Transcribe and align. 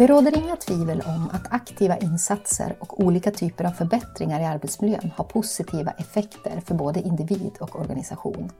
Det 0.00 0.06
råder 0.06 0.38
inga 0.38 0.56
tvivel 0.56 1.02
om 1.06 1.30
att 1.32 1.52
aktiva 1.52 1.96
insatser 1.96 2.76
och 2.78 3.00
olika 3.04 3.30
typer 3.30 3.64
av 3.64 3.70
förbättringar 3.70 4.40
i 4.40 4.44
arbetsmiljön 4.44 5.10
har 5.16 5.24
positiva 5.24 5.90
effekter 5.90 6.62
för 6.66 6.74
både 6.74 7.00
individ 7.00 7.52
och 7.60 7.80
organisation. 7.80 8.50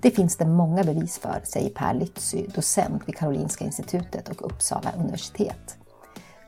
Det 0.00 0.10
finns 0.10 0.36
det 0.36 0.46
många 0.46 0.84
bevis 0.84 1.18
för, 1.18 1.40
säger 1.44 1.70
Per 1.70 1.94
Lytzy, 1.94 2.46
docent 2.54 3.02
vid 3.06 3.16
Karolinska 3.16 3.64
institutet 3.64 4.28
och 4.28 4.46
Uppsala 4.46 4.92
universitet. 4.98 5.76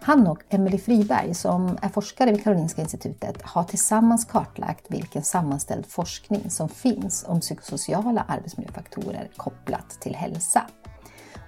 Han 0.01 0.27
och 0.27 0.43
Emelie 0.49 0.79
Friberg, 0.79 1.35
som 1.35 1.79
är 1.83 1.89
forskare 1.89 2.31
vid 2.31 2.45
Karolinska 2.45 2.83
institutet, 2.83 3.43
har 3.43 3.65
tillsammans 3.65 4.25
kartlagt 4.25 4.87
vilken 4.89 5.23
sammanställd 5.23 5.87
forskning 5.87 6.51
som 6.51 6.69
finns 6.69 7.25
om 7.29 7.41
psykosociala 7.41 8.25
arbetsmiljöfaktorer 8.29 9.29
kopplat 9.37 9.91
till 10.01 10.15
hälsa. 10.15 10.63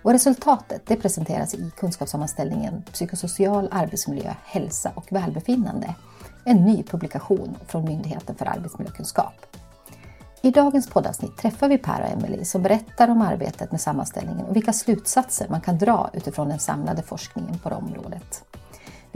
Och 0.06 0.12
resultatet 0.12 0.82
det 0.86 0.96
presenteras 0.96 1.54
i 1.54 1.70
kunskapssammanställningen 1.76 2.82
Psykosocial 2.92 3.68
arbetsmiljö, 3.70 4.34
hälsa 4.44 4.92
och 4.94 5.06
välbefinnande, 5.12 5.94
en 6.44 6.64
ny 6.64 6.82
publikation 6.82 7.56
från 7.66 7.84
Myndigheten 7.84 8.34
för 8.34 8.46
arbetsmiljökunskap. 8.46 9.34
I 10.42 10.50
dagens 10.50 10.90
poddavsnitt 10.90 11.36
träffar 11.36 11.68
vi 11.68 11.78
Per 11.78 12.00
och 12.00 12.08
Emelie 12.08 12.44
som 12.44 12.62
berättar 12.62 13.08
om 13.08 13.20
arbetet 13.20 13.70
med 13.70 13.80
sammanställningen 13.80 14.46
och 14.46 14.56
vilka 14.56 14.72
slutsatser 14.72 15.46
man 15.50 15.60
kan 15.60 15.78
dra 15.78 16.10
utifrån 16.12 16.48
den 16.48 16.58
samlade 16.58 17.02
forskningen 17.02 17.58
på 17.58 17.68
området. 17.68 18.44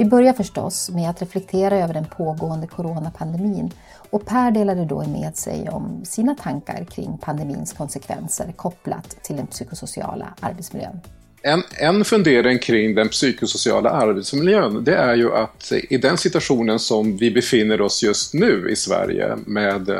Vi 0.01 0.07
börjar 0.07 0.33
förstås 0.33 0.91
med 0.91 1.11
att 1.11 1.23
reflektera 1.23 1.77
över 1.77 1.95
den 1.95 2.05
pågående 2.05 2.67
coronapandemin 2.67 3.71
och 4.11 4.27
Per 4.27 4.51
delade 4.51 4.85
då 4.85 5.05
med 5.07 5.37
sig 5.37 5.69
om 5.69 6.05
sina 6.05 6.35
tankar 6.35 6.85
kring 6.85 7.19
pandemins 7.19 7.73
konsekvenser 7.73 8.53
kopplat 8.57 9.17
till 9.23 9.37
den 9.37 9.47
psykosociala 9.47 10.35
arbetsmiljön. 10.41 11.01
En, 11.43 11.63
en 11.81 12.05
fundering 12.05 12.59
kring 12.59 12.95
den 12.95 13.09
psykosociala 13.09 13.91
arbetsmiljön 13.91 14.85
det 14.85 14.95
är 14.95 15.15
ju 15.15 15.35
att 15.35 15.73
i 15.73 15.97
den 15.97 16.19
situationen 16.19 16.79
som 16.79 17.17
vi 17.17 17.31
befinner 17.31 17.81
oss 17.81 18.03
just 18.03 18.35
nu 18.35 18.71
i 18.71 18.77
Sverige 18.77 19.37
med 19.47 19.91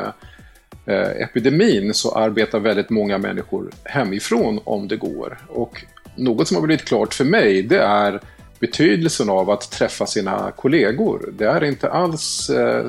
eh, 0.85 1.21
epidemin 1.21 1.93
så 1.93 2.11
arbetar 2.11 2.59
väldigt 2.59 2.89
många 2.89 3.17
människor 3.17 3.69
hemifrån 3.83 4.59
om 4.63 4.87
det 4.87 4.97
går. 4.97 5.37
Och 5.49 5.85
något 6.15 6.47
som 6.47 6.57
har 6.57 6.61
blivit 6.63 6.85
klart 6.85 7.13
för 7.13 7.25
mig 7.25 7.63
det 7.63 7.79
är 7.79 8.21
betydelsen 8.61 9.29
av 9.29 9.49
att 9.49 9.71
träffa 9.71 10.05
sina 10.05 10.51
kollegor. 10.51 11.33
Det 11.37 11.45
är 11.45 11.63
inte 11.63 11.89
alls 11.89 12.49
eh, 12.49 12.85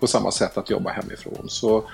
på 0.00 0.06
samma 0.06 0.30
sätt 0.30 0.58
att 0.58 0.70
jobba 0.70 0.90
hemifrån. 0.90 1.44
Så 1.48 1.84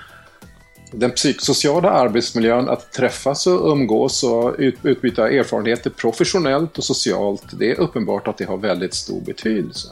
den 0.91 1.11
psykosociala 1.11 1.89
arbetsmiljön, 1.89 2.69
att 2.69 2.91
träffas 2.91 3.47
och 3.47 3.71
umgås 3.71 4.23
och 4.23 4.55
utbyta 4.57 5.29
erfarenheter 5.29 5.89
professionellt 5.89 6.77
och 6.77 6.83
socialt, 6.83 7.43
det 7.59 7.71
är 7.71 7.79
uppenbart 7.79 8.27
att 8.27 8.37
det 8.37 8.45
har 8.45 8.57
väldigt 8.57 8.93
stor 8.93 9.21
betydelse. 9.21 9.87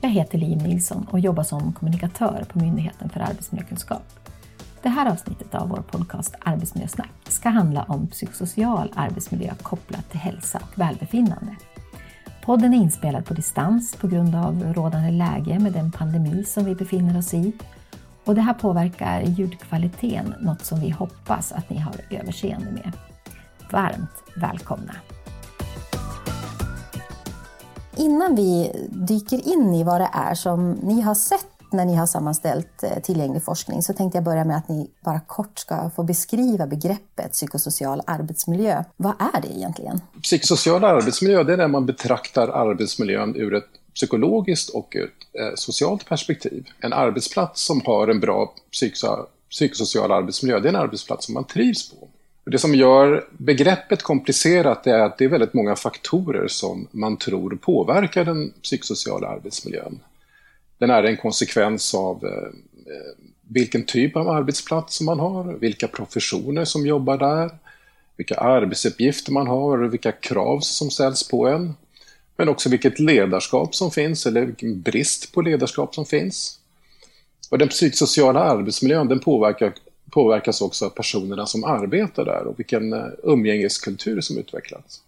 Jag 0.00 0.10
heter 0.10 0.38
Liv 0.38 0.56
Nilsson 0.56 1.06
och 1.10 1.20
jobbar 1.20 1.44
som 1.44 1.72
kommunikatör 1.72 2.44
på 2.52 2.58
Myndigheten 2.58 3.10
för 3.10 3.20
arbetsmiljökunskap. 3.20 4.02
Det 4.82 4.88
här 4.88 5.10
avsnittet 5.10 5.54
av 5.54 5.68
vår 5.68 5.82
podcast 5.90 6.34
Arbetsmiljösnack 6.40 7.10
ska 7.28 7.48
handla 7.48 7.82
om 7.82 8.06
psykosocial 8.06 8.92
arbetsmiljö 8.96 9.50
kopplat 9.62 10.10
till 10.10 10.20
hälsa 10.20 10.58
och 10.58 10.80
välbefinnande. 10.80 11.56
Podden 12.44 12.74
är 12.74 12.78
inspelad 12.78 13.26
på 13.26 13.34
distans 13.34 13.96
på 13.96 14.08
grund 14.08 14.34
av 14.34 14.74
rådande 14.74 15.10
läge 15.10 15.58
med 15.58 15.72
den 15.72 15.92
pandemi 15.92 16.44
som 16.44 16.64
vi 16.64 16.74
befinner 16.74 17.18
oss 17.18 17.34
i. 17.34 17.52
Och 18.24 18.34
det 18.34 18.40
här 18.40 18.54
påverkar 18.54 19.22
ljudkvaliteten, 19.22 20.34
något 20.40 20.64
som 20.64 20.80
vi 20.80 20.90
hoppas 20.90 21.52
att 21.52 21.70
ni 21.70 21.78
har 21.78 21.94
överseende 22.10 22.70
med. 22.70 22.92
Varmt 23.70 24.10
välkomna! 24.36 24.94
Innan 27.96 28.34
vi 28.34 28.72
dyker 28.90 29.48
in 29.48 29.74
i 29.74 29.84
vad 29.84 30.00
det 30.00 30.10
är 30.12 30.34
som 30.34 30.70
ni 30.70 31.00
har 31.00 31.14
sett 31.14 31.51
när 31.72 31.84
ni 31.84 31.94
har 31.94 32.06
sammanställt 32.06 32.82
eh, 32.82 33.02
tillgänglig 33.02 33.44
forskning 33.44 33.82
så 33.82 33.92
tänkte 33.92 34.16
jag 34.16 34.24
börja 34.24 34.44
med 34.44 34.56
att 34.56 34.68
ni 34.68 34.90
bara 35.04 35.20
kort 35.20 35.58
ska 35.58 35.90
få 35.96 36.02
beskriva 36.02 36.66
begreppet 36.66 37.32
psykosocial 37.32 38.02
arbetsmiljö. 38.06 38.84
Vad 38.96 39.14
är 39.34 39.40
det 39.40 39.56
egentligen? 39.56 40.00
Psykosocial 40.22 40.84
arbetsmiljö 40.84 41.42
det 41.42 41.52
är 41.52 41.56
när 41.56 41.68
man 41.68 41.86
betraktar 41.86 42.48
arbetsmiljön 42.48 43.36
ur 43.36 43.54
ett 43.54 43.68
psykologiskt 43.94 44.70
och 44.70 44.96
ett 44.96 45.40
eh, 45.40 45.54
socialt 45.54 46.08
perspektiv. 46.08 46.68
En 46.80 46.92
arbetsplats 46.92 47.62
som 47.62 47.80
har 47.84 48.08
en 48.08 48.20
bra 48.20 48.54
psykosocial 49.50 50.12
arbetsmiljö, 50.12 50.60
det 50.60 50.68
är 50.68 50.72
en 50.72 50.80
arbetsplats 50.80 51.26
som 51.26 51.34
man 51.34 51.44
trivs 51.44 51.90
på. 51.90 52.08
Det 52.44 52.58
som 52.58 52.74
gör 52.74 53.28
begreppet 53.38 54.02
komplicerat 54.02 54.86
är 54.86 54.98
att 54.98 55.18
det 55.18 55.24
är 55.24 55.28
väldigt 55.28 55.54
många 55.54 55.76
faktorer 55.76 56.48
som 56.48 56.88
man 56.90 57.16
tror 57.16 57.56
påverkar 57.56 58.24
den 58.24 58.52
psykosociala 58.62 59.28
arbetsmiljön. 59.28 59.98
Den 60.82 60.90
är 60.90 61.02
en 61.02 61.16
konsekvens 61.16 61.94
av 61.94 62.24
eh, 62.24 62.30
eh, 62.92 63.12
vilken 63.48 63.84
typ 63.84 64.16
av 64.16 64.28
arbetsplats 64.28 65.00
man 65.00 65.20
har, 65.20 65.44
vilka 65.44 65.88
professioner 65.88 66.64
som 66.64 66.86
jobbar 66.86 67.18
där, 67.18 67.50
vilka 68.16 68.34
arbetsuppgifter 68.34 69.32
man 69.32 69.46
har 69.46 69.82
och 69.82 69.92
vilka 69.92 70.12
krav 70.12 70.60
som 70.60 70.90
ställs 70.90 71.28
på 71.28 71.48
en. 71.48 71.74
Men 72.36 72.48
också 72.48 72.68
vilket 72.68 73.00
ledarskap 73.00 73.74
som 73.74 73.90
finns 73.90 74.26
eller 74.26 74.46
vilken 74.46 74.80
brist 74.80 75.32
på 75.32 75.42
ledarskap 75.42 75.94
som 75.94 76.06
finns. 76.06 76.58
Och 77.50 77.58
den 77.58 77.68
psykosociala 77.68 78.40
arbetsmiljön 78.40 79.08
den 79.08 79.20
påverkar, 79.20 79.72
påverkas 80.10 80.62
också 80.62 80.86
av 80.86 80.90
personerna 80.90 81.46
som 81.46 81.64
arbetar 81.64 82.24
där 82.24 82.46
och 82.46 82.58
vilken 82.58 82.92
eh, 82.92 83.06
umgängeskultur 83.22 84.20
som 84.20 84.38
utvecklas. 84.38 85.02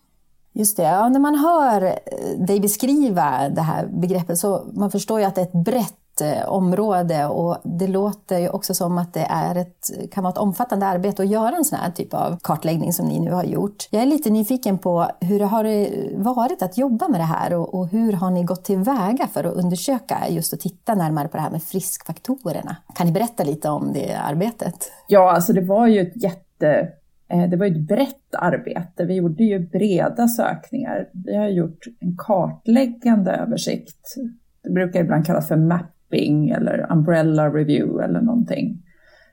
Just 0.56 0.76
det, 0.76 0.82
ja, 0.82 1.08
när 1.08 1.20
man 1.20 1.34
hör 1.34 1.82
eh, 1.82 2.38
dig 2.38 2.60
beskriva 2.60 3.48
det 3.48 3.60
här 3.60 3.86
begreppet 3.86 4.38
så 4.38 4.66
man 4.72 4.90
förstår 4.90 5.20
ju 5.20 5.26
att 5.26 5.34
det 5.34 5.40
är 5.40 5.46
ett 5.46 5.64
brett 5.64 6.20
eh, 6.20 6.48
område 6.48 7.26
och 7.26 7.56
det 7.64 7.86
låter 7.86 8.38
ju 8.38 8.48
också 8.48 8.74
som 8.74 8.98
att 8.98 9.14
det 9.14 9.26
är 9.30 9.54
ett, 9.54 9.90
kan 10.12 10.24
vara 10.24 10.32
ett 10.32 10.38
omfattande 10.38 10.86
arbete 10.86 11.22
att 11.22 11.28
göra 11.28 11.56
en 11.56 11.64
sån 11.64 11.78
här 11.78 11.90
typ 11.90 12.14
av 12.14 12.38
kartläggning 12.42 12.92
som 12.92 13.06
ni 13.06 13.20
nu 13.20 13.32
har 13.32 13.44
gjort. 13.44 13.88
Jag 13.90 14.02
är 14.02 14.06
lite 14.06 14.30
nyfiken 14.30 14.78
på 14.78 15.06
hur 15.20 15.38
det 15.38 15.44
har 15.44 15.64
eh, 15.64 15.88
varit 16.16 16.62
att 16.62 16.78
jobba 16.78 17.08
med 17.08 17.20
det 17.20 17.24
här 17.24 17.54
och, 17.54 17.74
och 17.74 17.88
hur 17.88 18.12
har 18.12 18.30
ni 18.30 18.44
gått 18.44 18.64
tillväga 18.64 19.28
för 19.32 19.44
att 19.44 19.54
undersöka 19.54 20.18
just 20.28 20.52
och 20.52 20.60
titta 20.60 20.94
närmare 20.94 21.28
på 21.28 21.36
det 21.36 21.42
här 21.42 21.50
med 21.50 21.62
friskfaktorerna? 21.62 22.76
Kan 22.94 23.06
ni 23.06 23.12
berätta 23.12 23.44
lite 23.44 23.68
om 23.68 23.92
det 23.92 24.14
arbetet? 24.14 24.92
Ja, 25.06 25.32
alltså 25.32 25.52
det 25.52 25.60
var 25.60 25.86
ju 25.86 26.00
ett 26.00 26.22
jätte 26.22 26.88
det 27.28 27.56
var 27.56 27.66
ett 27.66 27.80
brett 27.80 28.34
arbete. 28.34 29.04
Vi 29.04 29.14
gjorde 29.14 29.44
ju 29.44 29.58
breda 29.58 30.28
sökningar. 30.28 31.08
Vi 31.12 31.36
har 31.36 31.48
gjort 31.48 31.84
en 32.00 32.16
kartläggande 32.18 33.32
översikt. 33.32 34.14
Det 34.62 34.70
brukar 34.70 35.00
ibland 35.00 35.26
kallas 35.26 35.48
för 35.48 35.56
mapping 35.56 36.50
eller 36.50 36.86
umbrella 36.90 37.48
review 37.48 38.04
eller 38.04 38.20
någonting 38.20 38.82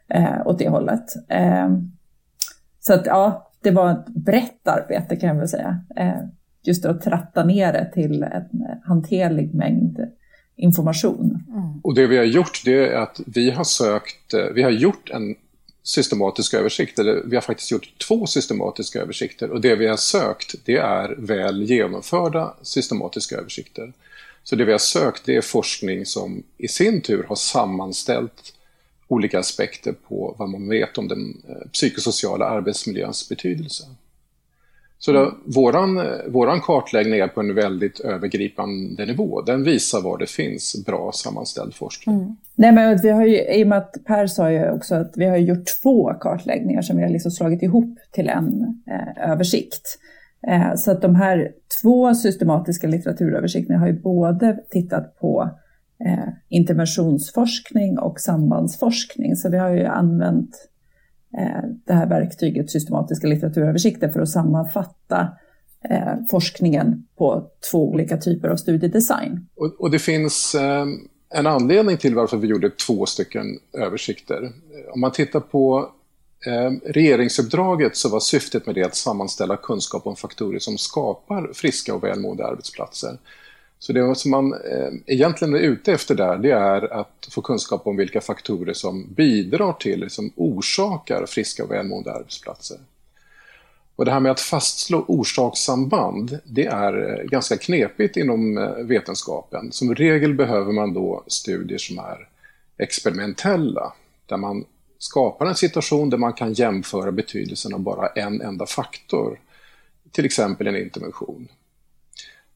eh, 0.08 0.48
åt 0.48 0.60
det 0.60 0.70
hållet. 0.70 1.06
Eh, 1.30 1.70
så 2.80 2.94
att 2.94 3.06
ja, 3.06 3.52
det 3.62 3.72
var 3.72 3.92
ett 3.92 4.08
brett 4.08 4.68
arbete 4.68 5.16
kan 5.16 5.30
jag 5.30 5.36
väl 5.36 5.48
säga. 5.48 5.84
Eh, 5.96 6.22
just 6.64 6.86
att 6.86 7.02
tratta 7.02 7.44
ner 7.44 7.74
det 7.74 7.92
till 7.94 8.24
en 8.24 8.68
hanterlig 8.84 9.54
mängd 9.56 10.00
information. 10.56 11.46
Mm. 11.50 11.80
Och 11.84 11.96
det 11.96 12.08
vi 12.08 12.18
har 12.18 12.24
gjort 12.24 12.62
det 12.66 12.94
är 12.94 12.98
att 12.98 13.20
vi 13.28 13.52
har 13.52 13.64
sökt, 13.64 14.34
eh, 14.34 14.54
vi 14.56 14.64
har 14.64 14.72
gjort 14.72 15.10
en 15.14 15.36
systematisk 15.84 16.54
översikt, 16.54 17.00
eller 17.00 17.22
vi 17.26 17.36
har 17.36 17.42
faktiskt 17.42 17.72
gjort 17.72 17.94
två 18.08 18.28
systematiska 18.28 19.02
översikter 19.02 19.50
och 19.50 19.62
det 19.62 19.76
vi 19.76 19.88
har 19.88 19.98
sökt 19.98 20.56
det 20.66 20.78
är 20.78 21.16
väl 21.18 21.64
genomförda 21.64 22.54
systematiska 22.62 23.36
översikter. 23.36 23.94
Så 24.44 24.56
det 24.56 24.66
vi 24.66 24.72
har 24.72 24.80
sökt 24.80 25.26
det 25.26 25.36
är 25.36 25.42
forskning 25.42 26.06
som 26.06 26.44
i 26.58 26.68
sin 26.68 27.02
tur 27.02 27.24
har 27.24 27.36
sammanställt 27.36 28.54
olika 29.08 29.40
aspekter 29.40 29.96
på 30.08 30.36
vad 30.38 30.50
man 30.50 30.70
vet 30.70 30.98
om 30.98 31.08
den 31.08 31.42
eh, 31.50 31.68
psykosociala 31.72 32.46
arbetsmiljöns 32.46 33.30
betydelse. 33.30 33.84
Så 35.04 35.12
då, 35.12 35.34
våran, 35.46 36.02
våran 36.28 36.62
kartläggning 36.62 37.20
är 37.20 37.28
på 37.28 37.40
en 37.40 37.56
väldigt 37.56 38.00
övergripande 38.00 39.06
nivå. 39.06 39.42
Den 39.42 39.64
visar 39.64 40.02
var 40.02 40.18
det 40.18 40.30
finns 40.30 40.86
bra 40.86 41.12
sammanställd 41.14 41.74
forskning. 41.74 42.16
Mm. 42.16 42.36
Nej, 42.56 42.72
men 42.72 42.98
vi 42.98 43.10
har 43.10 43.26
ju, 43.26 43.54
I 43.54 43.64
och 43.64 43.68
med 43.68 43.78
att 43.78 43.96
Per 44.06 44.28
sa 44.28 44.52
ju 44.52 44.72
också 44.72 44.96
att 44.96 45.12
vi 45.16 45.26
har 45.26 45.38
gjort 45.38 45.64
två 45.84 46.14
kartläggningar 46.14 46.82
som 46.82 46.98
vi 46.98 47.04
har 47.04 47.10
liksom 47.10 47.32
slagit 47.32 47.64
ihop 47.64 47.98
till 48.12 48.30
en 48.30 48.82
eh, 48.92 49.32
översikt. 49.32 50.00
Eh, 50.48 50.76
så 50.76 50.92
att 50.92 51.02
de 51.02 51.16
här 51.16 51.52
två 51.82 52.16
systematiska 52.16 52.88
litteraturöversikterna 52.88 53.80
har 53.80 53.88
ju 53.88 54.02
både 54.02 54.58
tittat 54.70 55.20
på 55.20 55.50
eh, 56.06 56.30
interventionsforskning 56.50 58.00
och 58.00 58.20
sambandsforskning. 58.20 59.36
Så 59.36 59.50
vi 59.50 59.58
har 59.58 59.70
ju 59.70 59.86
använt 59.86 60.71
Eh, 61.38 61.70
det 61.86 61.94
här 61.94 62.08
verktyget 62.08 62.72
systematiska 62.72 63.28
litteraturöversikter 63.28 64.10
för 64.10 64.20
att 64.20 64.30
sammanfatta 64.30 65.28
eh, 65.90 66.14
forskningen 66.32 67.08
på 67.18 67.48
två 67.72 67.90
olika 67.90 68.18
typer 68.18 68.50
av 68.50 68.56
studiedesign. 68.56 69.48
Och, 69.56 69.82
och 69.82 69.92
det 69.92 70.00
finns 70.00 70.56
eh, 70.56 70.86
en 71.34 71.48
anledning 71.48 71.98
till 71.98 72.16
varför 72.16 72.38
vi 72.38 72.48
gjorde 72.48 72.70
två 72.70 73.06
stycken 73.06 73.46
översikter. 73.74 74.52
Om 74.94 75.00
man 75.00 75.12
tittar 75.12 75.40
på 75.40 75.92
eh, 76.46 76.92
regeringsuppdraget 76.92 77.98
så 77.98 78.10
var 78.10 78.20
syftet 78.20 78.66
med 78.66 78.76
det 78.76 78.84
att 78.84 78.96
sammanställa 78.96 79.58
kunskap 79.58 80.08
om 80.08 80.16
faktorer 80.16 80.60
som 80.60 80.78
skapar 80.78 81.52
friska 81.54 81.96
och 81.96 82.04
välmående 82.04 82.46
arbetsplatser. 82.46 83.18
Så 83.82 83.94
det 83.94 84.16
som 84.16 84.32
man 84.32 84.54
eh, 84.54 84.94
egentligen 85.06 85.56
är 85.56 85.60
ute 85.60 85.94
efter 85.94 86.16
där, 86.16 86.38
det 86.38 86.52
är 86.52 86.94
att 86.94 87.28
få 87.32 87.42
kunskap 87.42 87.88
om 87.88 87.98
vilka 87.98 88.22
faktorer 88.22 88.74
som 88.74 89.14
bidrar 89.14 89.74
till, 89.74 90.10
som 90.10 90.32
orsakar 90.36 91.26
friska 91.26 91.64
och 91.64 91.72
välmående 91.72 92.14
arbetsplatser. 92.14 92.78
Och 93.96 94.06
det 94.06 94.12
här 94.12 94.20
med 94.20 94.32
att 94.32 94.40
fastslå 94.40 95.06
orsakssamband, 95.08 96.40
det 96.46 96.66
är 96.66 97.20
eh, 97.20 97.26
ganska 97.26 97.58
knepigt 97.58 98.18
inom 98.18 98.58
eh, 98.58 98.70
vetenskapen. 98.70 99.72
Som 99.72 99.96
regel 99.96 100.34
behöver 100.34 100.72
man 100.72 100.94
då 100.94 101.24
studier 101.28 101.78
som 101.78 102.00
är 102.00 102.28
experimentella, 102.78 103.94
där 104.26 104.38
man 104.38 104.66
skapar 104.98 105.46
en 105.46 105.56
situation 105.56 106.10
där 106.10 106.18
man 106.18 106.34
kan 106.34 106.54
jämföra 106.54 107.12
betydelsen 107.12 107.74
av 107.74 107.80
bara 107.80 108.08
en 108.08 108.42
enda 108.42 108.66
faktor, 108.66 109.40
till 110.12 110.26
exempel 110.26 110.68
en 110.68 110.78
intervention. 110.78 111.48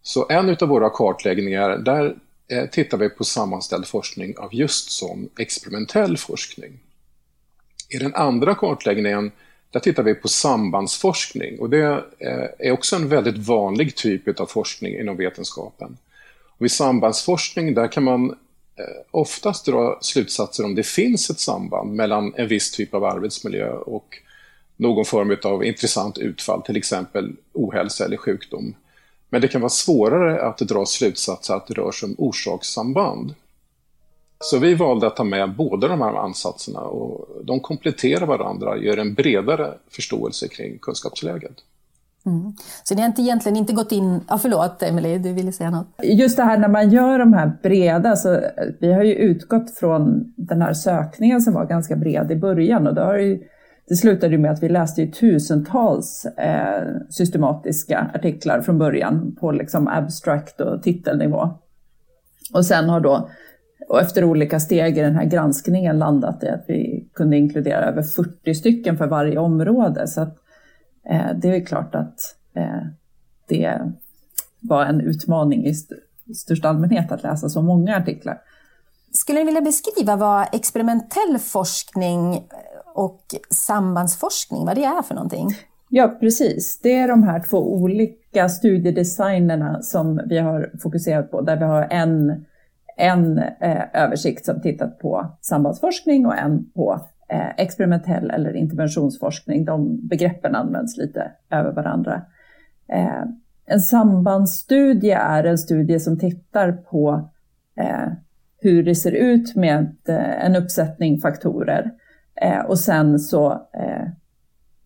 Så 0.08 0.26
en 0.30 0.50
av 0.50 0.68
våra 0.68 0.90
kartläggningar, 0.90 1.78
där 1.78 2.16
eh, 2.48 2.66
tittar 2.66 2.98
vi 2.98 3.10
på 3.10 3.24
sammanställd 3.24 3.88
forskning 3.88 4.38
av 4.38 4.56
just 4.56 4.92
sån 4.92 5.30
experimentell 5.40 6.18
forskning. 6.18 6.80
I 7.90 7.98
den 7.98 8.16
andra 8.16 8.56
kartläggningen 8.56 9.32
där 9.72 9.80
tittar 9.80 10.04
vi 10.04 10.16
på 10.16 10.28
sambandsforskning 10.28 11.60
och 11.60 11.70
det 11.70 12.04
eh, 12.20 12.68
är 12.68 12.72
också 12.72 12.96
en 12.96 13.10
väldigt 13.10 13.38
vanlig 13.38 13.96
typ 13.96 14.40
av 14.40 14.46
forskning 14.46 15.00
inom 15.00 15.18
vetenskapen. 15.18 15.98
Och 16.44 16.64
vid 16.64 16.72
sambandsforskning 16.72 17.74
där 17.74 17.88
kan 17.88 18.04
man 18.04 18.30
eh, 18.30 18.86
oftast 19.12 19.66
dra 19.66 19.98
slutsatser 20.02 20.66
om 20.66 20.76
det 20.76 20.86
finns 20.86 21.30
ett 21.30 21.40
samband 21.40 21.94
mellan 21.94 22.34
en 22.36 22.48
viss 22.48 22.72
typ 22.72 22.94
av 22.94 23.04
arbetsmiljö 23.04 23.70
och 23.70 24.18
någon 24.76 25.06
form 25.06 25.38
av 25.44 25.66
intressant 25.66 26.18
utfall, 26.18 26.62
till 26.62 26.78
exempel 26.78 27.36
ohälsa 27.54 28.06
eller 28.06 28.18
sjukdom. 28.18 28.76
Men 29.36 29.42
det 29.42 29.48
kan 29.48 29.62
vara 29.62 29.70
svårare 29.70 30.42
att 30.42 30.58
dra 30.58 30.86
slutsatser 30.86 31.54
att 31.54 31.68
det 31.68 31.74
rör 31.74 31.92
sig 31.92 32.08
om 32.08 32.16
orsakssamband. 32.18 33.34
Så 34.40 34.60
vi 34.60 34.76
valde 34.76 35.08
att 35.08 35.16
ta 35.16 35.24
med 35.24 35.56
båda 35.56 35.88
de 35.88 36.02
här 36.02 36.14
ansatserna 36.14 36.80
och 36.80 37.28
de 37.44 37.60
kompletterar 37.60 38.26
varandra, 38.26 38.78
gör 38.78 38.98
en 38.98 39.14
bredare 39.14 39.74
förståelse 39.92 40.48
kring 40.48 40.78
kunskapsläget. 40.82 41.54
Mm. 42.26 42.54
Så 42.84 42.96
ni 42.96 43.02
har 43.02 43.08
inte 43.08 43.22
egentligen 43.22 43.58
inte 43.58 43.74
gått 43.74 43.92
in... 43.92 44.20
Ja, 44.30 44.38
förlåt 44.38 44.84
Emelie, 44.84 45.18
du 45.18 45.34
ville 45.34 45.52
säga 45.52 45.70
något? 45.70 45.88
Just 46.04 46.38
det 46.38 46.44
här 46.44 46.58
när 46.58 46.70
man 46.70 46.92
gör 46.92 47.20
de 47.20 47.34
här 47.34 47.52
breda, 47.64 48.16
så 48.16 48.42
vi 48.80 48.94
har 48.94 49.04
ju 49.04 49.14
utgått 49.14 49.78
från 49.78 50.34
den 50.36 50.62
här 50.62 50.74
sökningen 50.74 51.42
som 51.42 51.54
var 51.54 51.66
ganska 51.66 51.96
bred 51.96 52.32
i 52.32 52.36
början 52.36 52.88
och 52.88 52.96
då 52.96 53.02
har 53.02 53.18
ju 53.18 53.44
det 53.88 53.96
slutade 53.96 54.38
med 54.38 54.52
att 54.52 54.64
vi 54.64 54.70
läste 54.70 55.02
ju 55.02 55.12
tusentals 55.12 56.26
eh, 56.26 56.84
systematiska 57.10 58.12
artiklar 58.14 58.62
från 58.62 58.78
början 58.78 59.36
på 59.40 59.52
liksom 59.52 59.88
abstract 59.88 60.62
och 60.62 60.84
titelnivå. 60.84 61.50
Och 62.54 62.66
sen 62.66 62.90
har 62.90 63.00
då, 63.00 63.30
och 63.90 64.02
efter 64.02 64.24
olika 64.24 64.60
steg 64.60 64.98
i 64.98 65.02
den 65.02 65.16
här 65.16 65.26
granskningen 65.26 66.00
landat 66.00 66.44
i 66.44 66.50
att 66.50 66.66
vi 66.68 67.10
kunde 67.14 67.38
inkludera 67.38 67.86
över 67.86 68.04
40 68.04 68.56
stycken 68.56 68.98
för 68.98 69.08
varje 69.08 69.38
område. 69.38 70.08
Så 70.08 70.22
att, 70.22 70.38
eh, 71.10 71.38
det 71.42 71.48
är 71.48 71.66
klart 71.66 71.96
att 71.96 72.20
eh, 72.56 72.88
det 73.48 73.80
var 74.60 74.86
en 74.86 75.02
utmaning 75.02 75.66
i 75.66 75.70
st 75.70 75.96
största 76.36 76.70
allmänhet 76.70 77.12
att 77.12 77.24
läsa 77.24 77.50
så 77.50 77.62
många 77.62 77.98
artiklar. 77.98 78.42
Skulle 79.12 79.40
ni 79.40 79.46
vilja 79.46 79.62
beskriva 79.62 80.16
vad 80.16 80.48
experimentell 80.56 81.40
forskning 81.40 82.48
och 82.96 83.22
sambandsforskning, 83.50 84.66
vad 84.66 84.76
det 84.76 84.84
är 84.84 85.02
för 85.02 85.16
någonting? 85.16 85.48
Ja, 85.90 86.18
precis. 86.20 86.80
Det 86.84 86.94
är 86.94 87.08
de 87.08 87.24
här 87.24 87.40
två 87.50 87.74
olika 87.74 88.50
studiedesignerna 88.50 89.82
som 89.82 90.22
vi 90.26 90.38
har 90.38 90.72
fokuserat 90.82 91.32
på, 91.32 91.42
där 91.42 91.58
vi 91.58 91.64
har 91.64 91.88
en, 91.90 92.46
en 92.98 93.38
eh, 93.38 93.84
översikt 93.94 94.46
som 94.46 94.62
tittat 94.62 95.00
på 95.00 95.38
sambandsforskning 95.42 96.26
och 96.26 96.38
en 96.38 96.72
på 96.72 97.02
eh, 97.30 97.50
experimentell 97.58 98.32
eller 98.32 98.56
interventionsforskning. 98.56 99.66
De 99.66 100.08
begreppen 100.08 100.56
används 100.56 100.98
lite 100.98 101.32
över 101.52 101.72
varandra. 101.72 102.22
Eh, 102.90 103.24
en 103.66 103.80
sambandsstudie 103.80 105.14
är 105.14 105.44
en 105.44 105.58
studie 105.58 106.00
som 106.00 106.20
tittar 106.20 106.72
på 106.72 107.30
eh, 107.80 108.08
hur 108.58 108.84
det 108.84 108.96
ser 108.96 109.12
ut 109.12 109.56
med 109.56 109.96
eh, 110.08 110.46
en 110.46 110.56
uppsättning 110.56 111.18
faktorer 111.18 111.92
Eh, 112.42 112.66
och 112.66 112.80
sen 112.80 113.20
så 113.20 113.52
eh, 113.52 114.08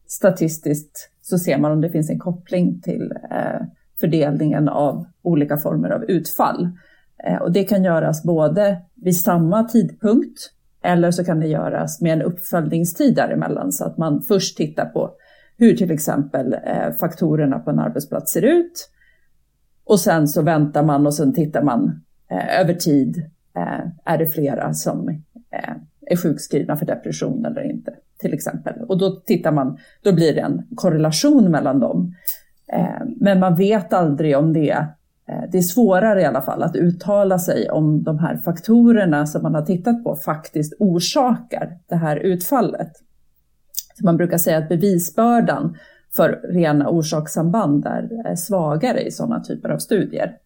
statistiskt 0.08 1.12
så 1.22 1.38
ser 1.38 1.58
man 1.58 1.72
om 1.72 1.82
det 1.82 1.90
finns 1.90 2.10
en 2.10 2.20
koppling 2.20 2.82
till 2.82 3.14
eh, 3.32 3.62
fördelningen 4.00 4.70
av 4.70 5.06
olika 5.22 5.58
former 5.58 5.90
av 5.90 6.04
utfall. 6.04 6.70
Eh, 7.24 7.38
och 7.38 7.52
det 7.52 7.64
kan 7.64 7.84
göras 7.84 8.24
både 8.24 8.82
vid 8.96 9.18
samma 9.18 9.64
tidpunkt 9.64 10.52
eller 10.84 11.12
så 11.12 11.26
kan 11.26 11.40
det 11.40 11.48
göras 11.48 12.02
med 12.02 12.14
en 12.14 12.22
uppföljningstid 12.22 13.16
däremellan 13.16 13.72
så 13.72 13.86
att 13.86 13.98
man 13.98 14.22
först 14.22 14.58
tittar 14.58 14.86
på 14.86 15.12
hur 15.58 15.78
till 15.78 15.92
exempel 15.92 16.54
eh, 16.54 16.92
faktorerna 17.00 17.60
på 17.60 17.70
en 17.70 17.80
arbetsplats 17.80 18.32
ser 18.32 18.42
ut. 18.42 18.90
Och 19.84 20.00
sen 20.00 20.28
så 20.28 20.42
väntar 20.42 20.84
man 20.84 21.08
och 21.08 21.14
sen 21.14 21.34
tittar 21.34 21.64
man 21.64 22.02
eh, 22.32 22.60
över 22.60 22.74
tid. 22.74 23.18
Eh, 23.56 23.88
är 24.06 24.18
det 24.18 24.28
flera 24.28 24.74
som 24.74 25.10
eh, 25.52 25.76
är 26.10 26.16
sjukskrivna 26.16 26.78
för 26.78 26.86
depression 26.86 27.46
eller 27.46 27.62
inte, 27.62 27.94
till 28.20 28.34
exempel. 28.34 28.74
Och 28.88 28.98
då 28.98 29.12
tittar 29.12 29.52
man, 29.52 29.78
då 30.04 30.14
blir 30.14 30.36
det 30.36 30.42
en 30.42 30.64
korrelation 30.76 31.52
mellan 31.52 31.80
dem. 31.80 32.16
Eh, 32.74 33.06
men 33.20 33.40
man 33.40 33.56
vet 33.56 33.94
aldrig 33.94 34.38
om 34.38 34.54
det 34.54 34.72
eh, 35.30 35.44
det 35.52 35.58
är 35.58 35.62
svårare 35.62 36.22
i 36.22 36.26
alla 36.26 36.42
fall 36.42 36.64
att 36.64 36.76
uttala 36.76 37.40
sig 37.40 37.70
om 37.70 38.04
de 38.04 38.20
här 38.20 38.38
faktorerna 38.38 39.26
som 39.26 39.44
man 39.44 39.56
har 39.56 39.62
tittat 39.62 40.04
på 40.04 40.16
faktiskt 40.16 40.74
orsakar 40.80 41.78
det 41.88 41.96
här 41.96 42.18
utfallet. 42.18 42.92
Så 43.98 44.06
man 44.06 44.18
brukar 44.18 44.38
säga 44.38 44.58
att 44.58 44.70
bevisbördan 44.70 45.78
för 46.16 46.40
rena 46.44 46.90
orsakssamband 46.90 47.86
är 47.86 48.36
svagare 48.36 49.02
i 49.02 49.12
sådana 49.12 49.44
typer 49.44 49.70
av 49.70 49.78
studier. 49.78 50.38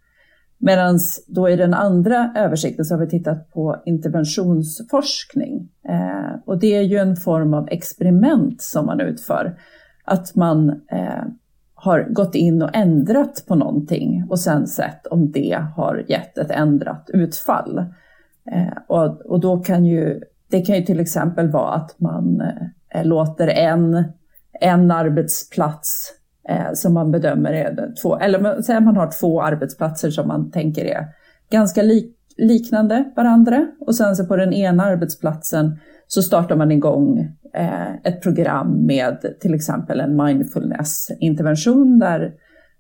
Medan 0.66 1.00
då 1.28 1.50
i 1.50 1.56
den 1.56 1.74
andra 1.74 2.34
översikten 2.36 2.86
så 2.86 2.94
har 2.94 3.00
vi 3.00 3.10
tittat 3.10 3.52
på 3.52 3.82
interventionsforskning. 3.86 5.70
Eh, 5.90 6.40
och 6.46 6.60
det 6.60 6.76
är 6.76 6.82
ju 6.82 6.98
en 6.98 7.16
form 7.16 7.54
av 7.54 7.68
experiment 7.72 8.62
som 8.62 8.86
man 8.86 9.00
utför. 9.00 9.58
Att 10.06 10.36
man 10.36 10.70
eh, 10.70 11.24
har 11.76 12.08
gått 12.10 12.36
in 12.36 12.62
och 12.62 12.76
ändrat 12.76 13.44
på 13.48 13.56
någonting 13.56 14.26
och 14.30 14.40
sen 14.40 14.68
sett 14.68 15.08
om 15.08 15.32
det 15.32 15.66
har 15.76 16.06
gett 16.08 16.38
ett 16.38 16.52
ändrat 16.52 17.10
utfall. 17.14 17.78
Eh, 18.52 18.78
och, 18.88 19.22
och 19.22 19.40
då 19.40 19.58
kan 19.58 19.86
ju, 19.86 20.22
det 20.50 20.62
kan 20.62 20.76
ju 20.76 20.82
till 20.82 21.00
exempel 21.00 21.52
vara 21.52 21.74
att 21.74 22.00
man 22.00 22.42
eh, 22.94 23.06
låter 23.06 23.48
en, 23.48 24.04
en 24.62 24.92
arbetsplats 24.92 26.14
eh, 26.50 26.74
som 26.74 26.94
man 26.94 27.12
bedömer 27.12 27.54
är 27.54 27.94
två, 28.02 28.18
eller 28.18 28.62
säg 28.62 28.76
att 28.76 28.84
man 28.84 28.98
har 28.98 29.12
två 29.20 29.42
arbetsplatser 29.42 30.10
som 30.10 30.28
man 30.28 30.52
tänker 30.52 30.86
är 30.86 31.08
ganska 31.52 31.82
lik, 31.82 32.16
liknande 32.38 33.04
varandra 33.16 33.68
och 33.80 33.96
sen 33.96 34.16
så 34.16 34.26
på 34.26 34.36
den 34.36 34.54
ena 34.54 34.84
arbetsplatsen 34.84 35.80
så 36.08 36.22
startar 36.22 36.56
man 36.56 36.72
igång 36.72 37.20
eh, 37.54 37.94
ett 38.04 38.22
program 38.22 38.86
med 38.86 39.36
till 39.40 39.54
exempel 39.54 40.00
en 40.00 40.24
mindfulness-intervention 40.24 42.00
där 42.00 42.34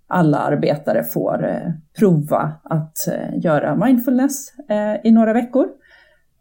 alla 0.07 0.37
arbetare 0.37 1.03
får 1.03 1.47
eh, 1.47 1.71
prova 1.99 2.51
att 2.63 3.07
eh, 3.07 3.39
göra 3.39 3.75
mindfulness 3.75 4.53
eh, 4.69 4.95
i 5.03 5.11
några 5.11 5.33
veckor. 5.33 5.67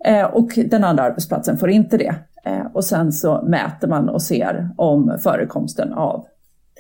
Eh, 0.05 0.25
och 0.25 0.49
den 0.67 0.85
andra 0.85 1.03
arbetsplatsen 1.03 1.59
får 1.59 1.71
inte 1.71 1.97
det. 1.97 2.15
Eh, 2.45 2.67
och 2.73 2.85
sen 2.85 3.13
så 3.13 3.43
mäter 3.43 3.89
man 3.89 4.09
och 4.09 4.23
ser 4.23 4.69
om 4.77 5.19
förekomsten 5.23 5.93
av 5.93 6.27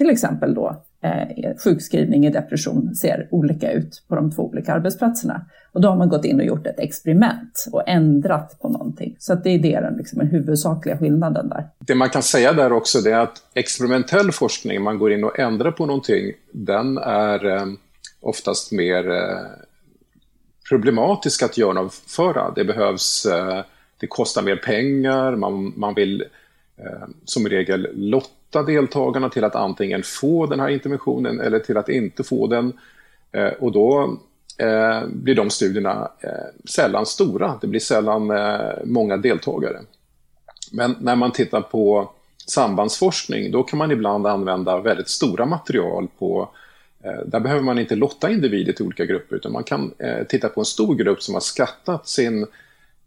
till 0.02 0.11
exempel 0.11 0.54
då 0.54 0.82
eh, 1.02 1.56
sjukskrivning 1.64 2.26
i 2.26 2.30
depression 2.30 2.94
ser 2.94 3.28
olika 3.30 3.73
ut 3.73 4.02
på 4.09 4.14
de 4.14 4.32
två 4.32 4.42
olika 4.42 4.73
arbetsplatserna. 4.73 5.44
Och 5.73 5.80
då 5.80 5.88
har 5.88 5.97
man 5.97 6.09
gått 6.09 6.25
in 6.25 6.40
och 6.40 6.47
gjort 6.47 6.66
ett 6.66 6.80
experiment 6.80 7.66
och 7.73 7.88
ändrat 7.88 8.59
på 8.61 8.68
någonting. 8.68 9.16
Så 9.18 9.32
att 9.32 9.44
det 9.44 9.50
är 9.50 9.59
det 9.59 9.80
den, 9.80 9.97
liksom, 9.97 10.18
den 10.18 10.28
huvudsakliga 10.28 10.99
skillnaden 10.99 11.49
där. 11.49 11.68
Det 11.78 11.94
man 11.94 12.11
kan 12.11 12.23
säga 12.23 12.52
där 12.52 12.73
också 12.73 12.99
är 13.09 13.18
att 13.18 13.42
experimentell 13.54 14.32
forskning, 14.32 14.82
man 14.82 14.99
går 14.99 15.12
in 15.12 15.25
och 15.25 15.38
ändrar 15.38 15.71
på 15.71 15.87
någonting, 15.87 16.32
den 16.52 16.99
är 16.99 17.56
eh, 17.56 17.66
oftast 18.21 18.73
mer 18.73 19.11
eh, 19.11 19.38
problematisk 20.68 21.42
att 21.42 21.59
genomföra. 21.59 22.50
Det 22.54 22.64
behövs, 22.64 23.26
eh, 23.26 23.64
det 24.00 24.06
kostar 24.06 24.42
mer 24.42 24.56
pengar, 24.56 25.37
man, 25.37 25.73
man 25.76 25.94
vill 25.94 26.25
eh, 26.76 27.08
som 27.24 27.48
regel 27.48 27.88
lotta 27.94 28.62
deltagarna 28.62 29.28
till 29.28 29.44
att 29.44 29.54
antingen 29.54 30.02
få 30.02 30.46
den 30.46 30.60
här 30.60 30.68
interventionen 30.68 31.40
eller 31.40 31.58
till 31.58 31.76
att 31.76 31.88
inte 31.88 32.24
få 32.24 32.46
den. 32.46 32.72
Eh, 33.32 33.48
och 33.48 33.72
då 33.72 34.18
eh, 34.58 35.06
blir 35.06 35.34
de 35.34 35.50
studierna 35.50 36.10
eh, 36.20 36.68
sällan 36.68 37.06
stora, 37.06 37.58
det 37.60 37.66
blir 37.66 37.80
sällan 37.80 38.30
eh, 38.30 38.72
många 38.84 39.16
deltagare. 39.16 39.80
Men 40.72 40.96
när 41.00 41.16
man 41.16 41.32
tittar 41.32 41.60
på 41.60 42.10
sambandsforskning, 42.46 43.50
då 43.50 43.62
kan 43.62 43.78
man 43.78 43.90
ibland 43.90 44.26
använda 44.26 44.80
väldigt 44.80 45.08
stora 45.08 45.46
material 45.46 46.08
på 46.18 46.48
eh, 47.04 47.20
där 47.26 47.40
behöver 47.40 47.62
man 47.62 47.78
inte 47.78 47.96
lotta 47.96 48.30
individer 48.30 48.72
till 48.72 48.86
olika 48.86 49.04
grupper 49.04 49.36
utan 49.36 49.52
man 49.52 49.64
kan 49.64 49.94
eh, 49.98 50.26
titta 50.28 50.48
på 50.48 50.60
en 50.60 50.64
stor 50.64 50.94
grupp 50.94 51.22
som 51.22 51.34
har 51.34 51.40
skattat 51.40 52.08
sin, 52.08 52.46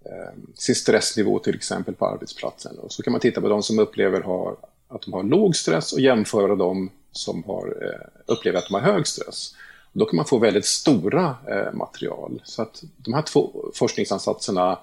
Ehm, 0.05 0.47
sin 0.55 0.75
stressnivå 0.75 1.39
till 1.39 1.55
exempel 1.55 1.95
på 1.95 2.05
arbetsplatsen. 2.05 2.79
Och 2.79 2.91
så 2.91 3.03
kan 3.03 3.11
man 3.11 3.21
titta 3.21 3.41
på 3.41 3.49
de 3.49 3.63
som 3.63 3.79
upplever 3.79 4.21
har, 4.21 4.55
att 4.87 5.01
de 5.01 5.13
har 5.13 5.23
låg 5.23 5.55
stress 5.55 5.93
och 5.93 5.99
jämföra 5.99 6.55
dem 6.55 6.89
som 7.11 7.43
har, 7.43 7.77
eh, 7.81 8.07
upplever 8.25 8.59
att 8.59 8.67
de 8.67 8.73
har 8.73 8.81
hög 8.81 9.07
stress. 9.07 9.55
Då 9.93 10.05
kan 10.05 10.15
man 10.15 10.25
få 10.25 10.37
väldigt 10.37 10.65
stora 10.65 11.35
eh, 11.47 11.73
material. 11.73 12.41
Så 12.43 12.61
att 12.61 12.83
de 12.97 13.13
här 13.13 13.21
två 13.21 13.71
forskningsansatserna 13.73 14.79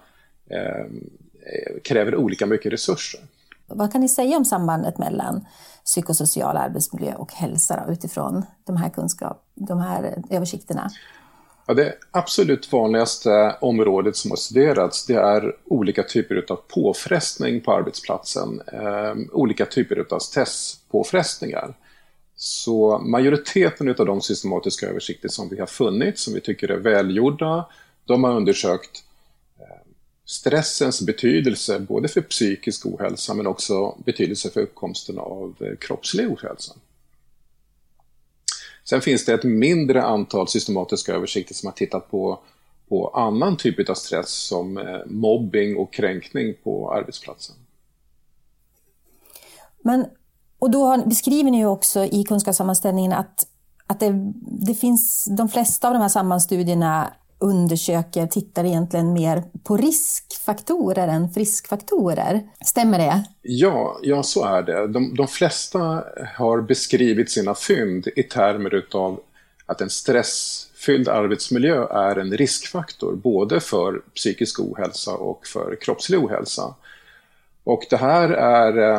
ehm, 0.51 1.11
eh, 1.43 1.81
kräver 1.85 2.17
olika 2.17 2.47
mycket 2.47 2.73
resurser. 2.73 3.21
Vad 3.67 3.93
kan 3.93 4.01
ni 4.01 4.09
säga 4.09 4.37
om 4.37 4.45
sambandet 4.45 4.99
mellan 4.99 5.47
psykosocial 5.85 6.57
arbetsmiljö 6.57 7.15
och 7.15 7.33
hälsa 7.33 7.85
då, 7.87 7.93
utifrån 7.93 8.43
de 8.65 8.77
här 8.77 8.91
kunskap, 8.91 9.45
de 9.55 9.81
här 9.81 10.23
översikterna? 10.31 10.91
Ja, 11.67 11.75
det 11.75 11.95
absolut 12.11 12.73
vanligaste 12.73 13.57
området 13.61 14.17
som 14.17 14.31
har 14.31 14.37
studerats 14.37 15.07
det 15.07 15.15
är 15.15 15.57
olika 15.65 16.03
typer 16.03 16.45
av 16.49 16.57
påfrestning 16.57 17.61
på 17.61 17.73
arbetsplatsen. 17.73 18.63
Eh, 18.73 19.15
olika 19.33 19.67
typer 19.67 20.07
av 20.11 20.19
stresspåfrestningar. 20.19 21.75
Så 22.37 22.99
majoriteten 22.99 23.89
av 23.89 24.07
de 24.07 24.21
systematiska 24.21 24.87
översikter 24.87 25.29
som 25.29 25.49
vi 25.49 25.61
har 25.61 25.67
funnit, 25.67 26.19
som 26.19 26.35
vi 26.35 26.41
tycker 26.41 26.69
är 26.69 26.79
välgjorda, 26.79 27.67
de 28.05 28.25
har 28.25 28.37
undersökt 28.37 29.05
ehm, 29.61 29.95
stressens 30.25 31.03
betydelse 31.03 31.79
både 31.79 32.09
för 32.09 32.21
psykisk 32.21 32.87
ohälsa 32.87 33.35
men 33.35 33.47
också 33.47 33.99
betydelse 34.05 34.51
för 34.51 34.61
uppkomsten 34.61 35.19
av 35.19 35.55
eh, 35.61 35.77
kroppslig 35.77 36.31
ohälsa. 36.31 36.73
Sen 38.85 39.01
finns 39.01 39.25
det 39.25 39.35
ett 39.35 39.45
mindre 39.45 40.03
antal 40.03 40.49
systematiska 40.49 41.15
översikter 41.15 41.55
som 41.55 41.67
har 41.67 41.73
tittat 41.73 42.11
på, 42.11 42.39
på 42.89 43.09
annan 43.09 43.57
typ 43.57 43.89
av 43.89 43.95
stress 43.95 44.31
som 44.31 44.79
eh, 44.79 45.01
mobbing 45.07 45.77
och 45.77 45.93
kränkning 45.93 46.55
på 46.65 46.93
arbetsplatsen. 46.93 47.57
Men, 49.83 50.07
och 50.59 50.71
då 50.71 51.03
beskriver 51.07 51.51
ni 51.51 51.59
ju 51.59 51.67
också 51.67 52.05
i 52.05 52.25
kunskapssammanställningen 52.25 53.13
att, 53.13 53.47
att 53.87 54.01
det, 54.01 54.33
det 54.67 54.75
finns, 54.75 55.29
de 55.37 55.49
flesta 55.49 55.89
av 55.89 55.95
de 55.95 56.01
här 56.01 56.09
sammanstudierna 56.09 57.13
undersöker, 57.43 58.27
tittar 58.27 58.65
egentligen 58.65 59.13
mer 59.13 59.43
på 59.65 59.77
riskfaktorer 59.77 61.09
än 61.09 61.31
friskfaktorer. 61.31 62.41
Stämmer 62.65 62.99
det? 62.99 63.25
Ja, 63.43 63.99
ja 64.03 64.23
så 64.23 64.45
är 64.45 64.63
det. 64.63 64.87
De, 64.87 65.15
de 65.15 65.29
flesta 65.29 66.05
har 66.37 66.61
beskrivit 66.61 67.31
sina 67.31 67.55
fynd 67.55 68.09
i 68.17 68.23
termer 68.23 68.75
utav 68.75 69.21
att 69.67 69.81
en 69.81 69.91
stressfylld 69.91 71.09
arbetsmiljö 71.09 71.87
är 71.87 72.17
en 72.17 72.37
riskfaktor 72.37 73.17
både 73.17 73.61
för 73.61 74.03
psykisk 74.15 74.61
ohälsa 74.61 75.15
och 75.15 75.47
för 75.47 75.77
kroppslig 75.81 76.25
ohälsa. 76.25 76.75
Och 77.65 77.87
det 77.91 77.97
här 77.97 78.29
är 78.31 78.79
eh, 78.79 78.99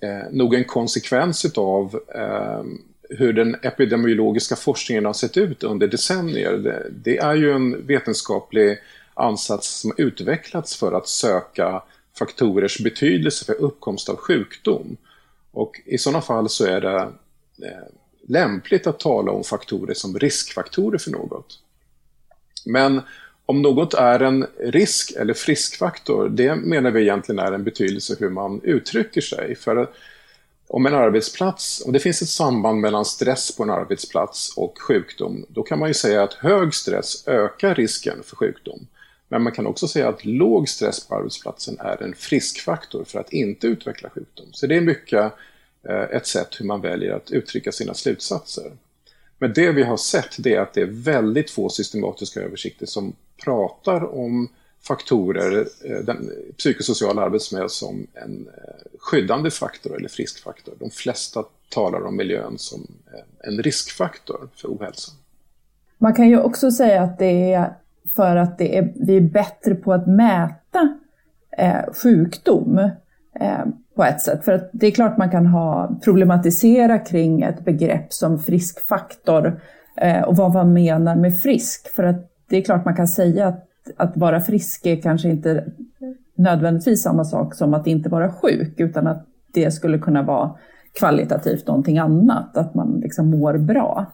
eh 0.00 0.30
nog 0.30 0.54
en 0.54 0.64
konsekvens 0.64 1.44
utav 1.44 2.00
eh, 2.14 2.62
hur 3.10 3.32
den 3.32 3.56
epidemiologiska 3.62 4.56
forskningen 4.56 5.04
har 5.04 5.12
sett 5.12 5.36
ut 5.36 5.62
under 5.62 5.88
decennier. 5.88 6.52
Det, 6.52 6.86
det 6.90 7.18
är 7.18 7.34
ju 7.34 7.52
en 7.52 7.86
vetenskaplig 7.86 8.78
ansats 9.14 9.80
som 9.80 9.92
har 9.96 10.04
utvecklats 10.04 10.76
för 10.76 10.92
att 10.92 11.08
söka 11.08 11.82
faktorers 12.18 12.78
betydelse 12.78 13.44
för 13.44 13.54
uppkomst 13.54 14.08
av 14.08 14.16
sjukdom. 14.16 14.96
Och 15.52 15.80
i 15.84 15.98
sådana 15.98 16.20
fall 16.20 16.48
så 16.48 16.66
är 16.66 16.80
det 16.80 16.96
eh, 17.66 17.88
lämpligt 18.28 18.86
att 18.86 19.00
tala 19.00 19.32
om 19.32 19.44
faktorer 19.44 19.94
som 19.94 20.18
riskfaktorer 20.18 20.98
för 20.98 21.10
något. 21.10 21.60
Men 22.64 23.00
om 23.46 23.62
något 23.62 23.94
är 23.94 24.20
en 24.20 24.46
risk 24.58 25.12
eller 25.16 25.34
friskfaktor, 25.34 26.28
det 26.28 26.56
menar 26.56 26.90
vi 26.90 27.02
egentligen 27.02 27.38
är 27.38 27.52
en 27.52 27.64
betydelse 27.64 28.16
hur 28.18 28.30
man 28.30 28.60
uttrycker 28.62 29.20
sig. 29.20 29.54
För 29.54 29.90
om 30.74 30.86
en 30.86 30.94
arbetsplats, 30.94 31.82
om 31.86 31.92
det 31.92 32.00
finns 32.00 32.22
ett 32.22 32.28
samband 32.28 32.80
mellan 32.80 33.04
stress 33.04 33.56
på 33.56 33.62
en 33.62 33.70
arbetsplats 33.70 34.56
och 34.56 34.78
sjukdom, 34.80 35.46
då 35.48 35.62
kan 35.62 35.78
man 35.78 35.88
ju 35.88 35.94
säga 35.94 36.22
att 36.22 36.34
hög 36.34 36.74
stress 36.74 37.28
ökar 37.28 37.74
risken 37.74 38.22
för 38.24 38.36
sjukdom. 38.36 38.86
Men 39.28 39.42
man 39.42 39.52
kan 39.52 39.66
också 39.66 39.88
säga 39.88 40.08
att 40.08 40.24
låg 40.24 40.68
stress 40.68 41.06
på 41.06 41.14
arbetsplatsen 41.14 41.76
är 41.80 42.02
en 42.02 42.14
friskfaktor 42.14 43.04
för 43.04 43.18
att 43.18 43.32
inte 43.32 43.66
utveckla 43.66 44.10
sjukdom. 44.10 44.46
Så 44.52 44.66
det 44.66 44.76
är 44.76 44.80
mycket 44.80 45.32
eh, 45.88 46.02
ett 46.02 46.26
sätt 46.26 46.60
hur 46.60 46.66
man 46.66 46.80
väljer 46.80 47.12
att 47.12 47.30
uttrycka 47.30 47.72
sina 47.72 47.94
slutsatser. 47.94 48.72
Men 49.38 49.52
det 49.52 49.72
vi 49.72 49.82
har 49.82 49.96
sett 49.96 50.36
det 50.38 50.54
är 50.54 50.60
att 50.60 50.74
det 50.74 50.80
är 50.80 50.90
väldigt 50.90 51.50
få 51.50 51.68
systematiska 51.68 52.40
översikter 52.40 52.86
som 52.86 53.12
pratar 53.44 54.14
om 54.14 54.48
faktorer, 54.86 55.66
eh, 55.84 56.04
den 56.04 56.30
psykosociala 56.58 57.22
arbetsmiljö 57.22 57.68
som 57.68 58.06
en 58.14 58.46
eh, 58.46 58.98
skyddande 58.98 59.50
faktor 59.50 59.96
eller 59.96 60.08
frisk 60.08 60.42
faktor. 60.42 60.74
De 60.78 60.90
flesta 60.90 61.44
talar 61.68 62.06
om 62.06 62.16
miljön 62.16 62.54
som 62.58 62.86
eh, 63.14 63.48
en 63.48 63.62
riskfaktor 63.62 64.48
för 64.56 64.68
ohälsa. 64.68 65.12
Man 65.98 66.14
kan 66.14 66.28
ju 66.28 66.40
också 66.40 66.70
säga 66.70 67.02
att 67.02 67.18
det 67.18 67.52
är 67.52 67.74
för 68.16 68.36
att 68.36 68.58
det 68.58 68.78
är, 68.78 68.92
vi 68.94 69.16
är 69.16 69.20
bättre 69.20 69.74
på 69.74 69.92
att 69.92 70.06
mäta 70.06 70.98
eh, 71.58 71.92
sjukdom 72.02 72.78
eh, 73.40 73.64
på 73.96 74.04
ett 74.04 74.20
sätt. 74.20 74.44
För 74.44 74.52
att 74.52 74.70
det 74.72 74.86
är 74.86 74.90
klart 74.90 75.18
man 75.18 75.30
kan 75.30 75.46
ha 75.46 75.98
problematisera 76.04 76.98
kring 76.98 77.42
ett 77.42 77.64
begrepp 77.64 78.12
som 78.12 78.38
friskfaktor 78.38 79.60
eh, 79.96 80.22
och 80.22 80.36
vad 80.36 80.52
man 80.52 80.72
menar 80.72 81.16
med 81.16 81.40
frisk. 81.40 81.88
För 81.94 82.04
att 82.04 82.30
det 82.48 82.56
är 82.56 82.62
klart 82.62 82.84
man 82.84 82.96
kan 82.96 83.08
säga 83.08 83.46
att 83.46 83.68
att 83.96 84.16
vara 84.16 84.40
frisk 84.40 84.86
är 84.86 84.96
kanske 84.96 85.28
inte 85.28 85.64
nödvändigtvis 86.34 87.02
samma 87.02 87.24
sak 87.24 87.54
som 87.54 87.74
att 87.74 87.86
inte 87.86 88.08
vara 88.08 88.32
sjuk, 88.32 88.80
utan 88.80 89.06
att 89.06 89.26
det 89.54 89.70
skulle 89.70 89.98
kunna 89.98 90.22
vara 90.22 90.54
kvalitativt 90.98 91.66
någonting 91.66 91.98
annat, 91.98 92.56
att 92.56 92.74
man 92.74 93.00
liksom 93.02 93.30
mår 93.30 93.58
bra. 93.58 94.06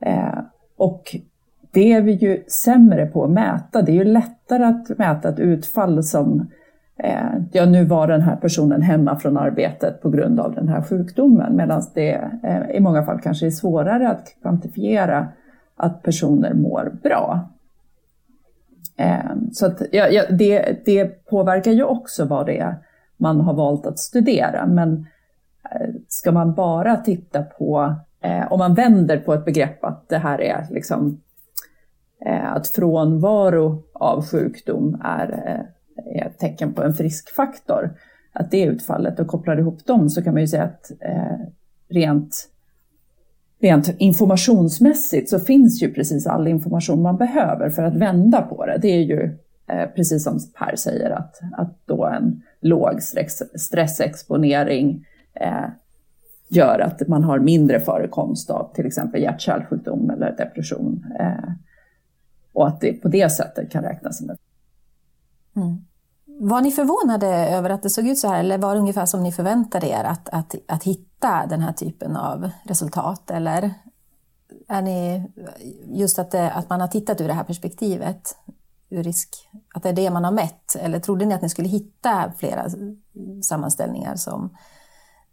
Eh, 0.00 0.38
och 0.76 1.16
det 1.72 1.92
är 1.92 2.02
vi 2.02 2.12
ju 2.12 2.44
sämre 2.48 3.06
på 3.06 3.24
att 3.24 3.30
mäta. 3.30 3.82
Det 3.82 3.92
är 3.92 3.96
ju 3.96 4.04
lättare 4.04 4.64
att 4.64 4.98
mäta 4.98 5.28
ett 5.28 5.38
utfall 5.38 6.02
som 6.02 6.46
eh, 6.96 7.34
ja, 7.52 7.64
nu 7.64 7.84
var 7.84 8.06
den 8.06 8.20
här 8.20 8.36
personen 8.36 8.82
hemma 8.82 9.18
från 9.18 9.36
arbetet 9.36 10.02
på 10.02 10.10
grund 10.10 10.40
av 10.40 10.54
den 10.54 10.68
här 10.68 10.82
sjukdomen, 10.82 11.56
medan 11.56 11.82
det 11.94 12.30
eh, 12.42 12.76
i 12.76 12.80
många 12.80 13.02
fall 13.02 13.20
kanske 13.20 13.46
är 13.46 13.50
svårare 13.50 14.08
att 14.08 14.34
kvantifiera 14.42 15.28
att 15.76 16.02
personer 16.02 16.54
mår 16.54 16.92
bra. 17.02 17.48
Ehm, 18.96 19.50
så 19.52 19.66
att, 19.66 19.82
ja, 19.92 20.08
ja, 20.08 20.22
det, 20.30 20.84
det 20.84 21.24
påverkar 21.26 21.72
ju 21.72 21.84
också 21.84 22.24
vad 22.24 22.46
det 22.46 22.58
är 22.58 22.74
man 23.16 23.40
har 23.40 23.54
valt 23.54 23.86
att 23.86 23.98
studera. 23.98 24.66
Men 24.66 25.06
eh, 25.70 25.88
ska 26.08 26.32
man 26.32 26.54
bara 26.54 26.96
titta 26.96 27.42
på, 27.42 27.94
eh, 28.20 28.52
om 28.52 28.58
man 28.58 28.74
vänder 28.74 29.18
på 29.18 29.34
ett 29.34 29.44
begrepp 29.44 29.84
att 29.84 30.08
det 30.08 30.18
här 30.18 30.40
är 30.40 30.66
liksom 30.70 31.20
eh, 32.26 32.52
att 32.52 32.68
frånvaro 32.68 33.82
av 33.92 34.26
sjukdom 34.26 35.00
är, 35.04 35.28
är 35.96 36.26
ett 36.26 36.38
tecken 36.38 36.72
på 36.72 36.82
en 36.82 36.94
friskfaktor, 36.94 37.90
att 38.32 38.50
det 38.50 38.62
är 38.62 38.70
utfallet 38.70 39.20
och 39.20 39.26
kopplar 39.26 39.58
ihop 39.58 39.86
dem 39.86 40.10
så 40.10 40.22
kan 40.22 40.34
man 40.34 40.40
ju 40.40 40.48
säga 40.48 40.64
att 40.64 40.90
eh, 41.00 41.46
rent 41.88 42.48
rent 43.64 43.94
informationsmässigt 43.98 45.30
så 45.30 45.40
finns 45.40 45.82
ju 45.82 45.94
precis 45.94 46.26
all 46.26 46.48
information 46.48 47.02
man 47.02 47.16
behöver 47.16 47.70
för 47.70 47.82
att 47.82 47.96
vända 47.96 48.42
på 48.42 48.66
det. 48.66 48.78
Det 48.82 48.88
är 48.88 49.02
ju 49.02 49.38
eh, 49.66 49.88
precis 49.96 50.24
som 50.24 50.38
Per 50.58 50.76
säger 50.76 51.10
att, 51.10 51.40
att 51.52 51.86
då 51.86 52.04
en 52.04 52.42
låg 52.60 53.02
stress, 53.02 53.42
stressexponering 53.62 55.06
eh, 55.34 55.66
gör 56.48 56.78
att 56.78 57.08
man 57.08 57.24
har 57.24 57.38
mindre 57.38 57.80
förekomst 57.80 58.50
av 58.50 58.74
till 58.74 58.86
exempel 58.86 59.22
hjärt-kärlsjukdom 59.22 60.10
eller 60.10 60.36
depression. 60.36 61.06
Eh, 61.20 61.52
och 62.52 62.68
att 62.68 62.80
det 62.80 62.92
på 62.92 63.08
det 63.08 63.32
sättet 63.32 63.70
kan 63.70 63.82
räknas 63.82 64.18
som 64.18 64.30
ett 64.30 64.40
mm. 65.56 65.84
Var 66.40 66.60
ni 66.60 66.70
förvånade 66.70 67.28
över 67.28 67.70
att 67.70 67.82
det 67.82 67.90
såg 67.90 68.06
ut 68.06 68.18
så 68.18 68.28
här 68.28 68.40
eller 68.40 68.58
var 68.58 68.74
det 68.74 68.80
ungefär 68.80 69.06
som 69.06 69.22
ni 69.22 69.32
förväntade 69.32 69.88
er 69.88 70.04
att, 70.04 70.28
att, 70.28 70.54
att 70.68 70.84
hitta 70.84 71.46
den 71.46 71.60
här 71.60 71.72
typen 71.72 72.16
av 72.16 72.50
resultat? 72.64 73.30
Eller 73.30 73.74
är 74.68 74.82
ni, 74.82 75.30
just 75.86 76.18
att, 76.18 76.30
det, 76.30 76.50
att 76.50 76.70
man 76.70 76.80
har 76.80 76.88
tittat 76.88 77.20
ur 77.20 77.28
det 77.28 77.34
här 77.34 77.44
perspektivet, 77.44 78.36
ur 78.90 79.02
risk, 79.02 79.48
att 79.74 79.82
det 79.82 79.88
är 79.88 79.92
det 79.92 80.10
man 80.10 80.24
har 80.24 80.32
mätt? 80.32 80.76
Eller 80.76 81.00
trodde 81.00 81.24
ni 81.24 81.34
att 81.34 81.42
ni 81.42 81.48
skulle 81.48 81.68
hitta 81.68 82.32
flera 82.38 82.66
sammanställningar 83.42 84.16
som 84.16 84.56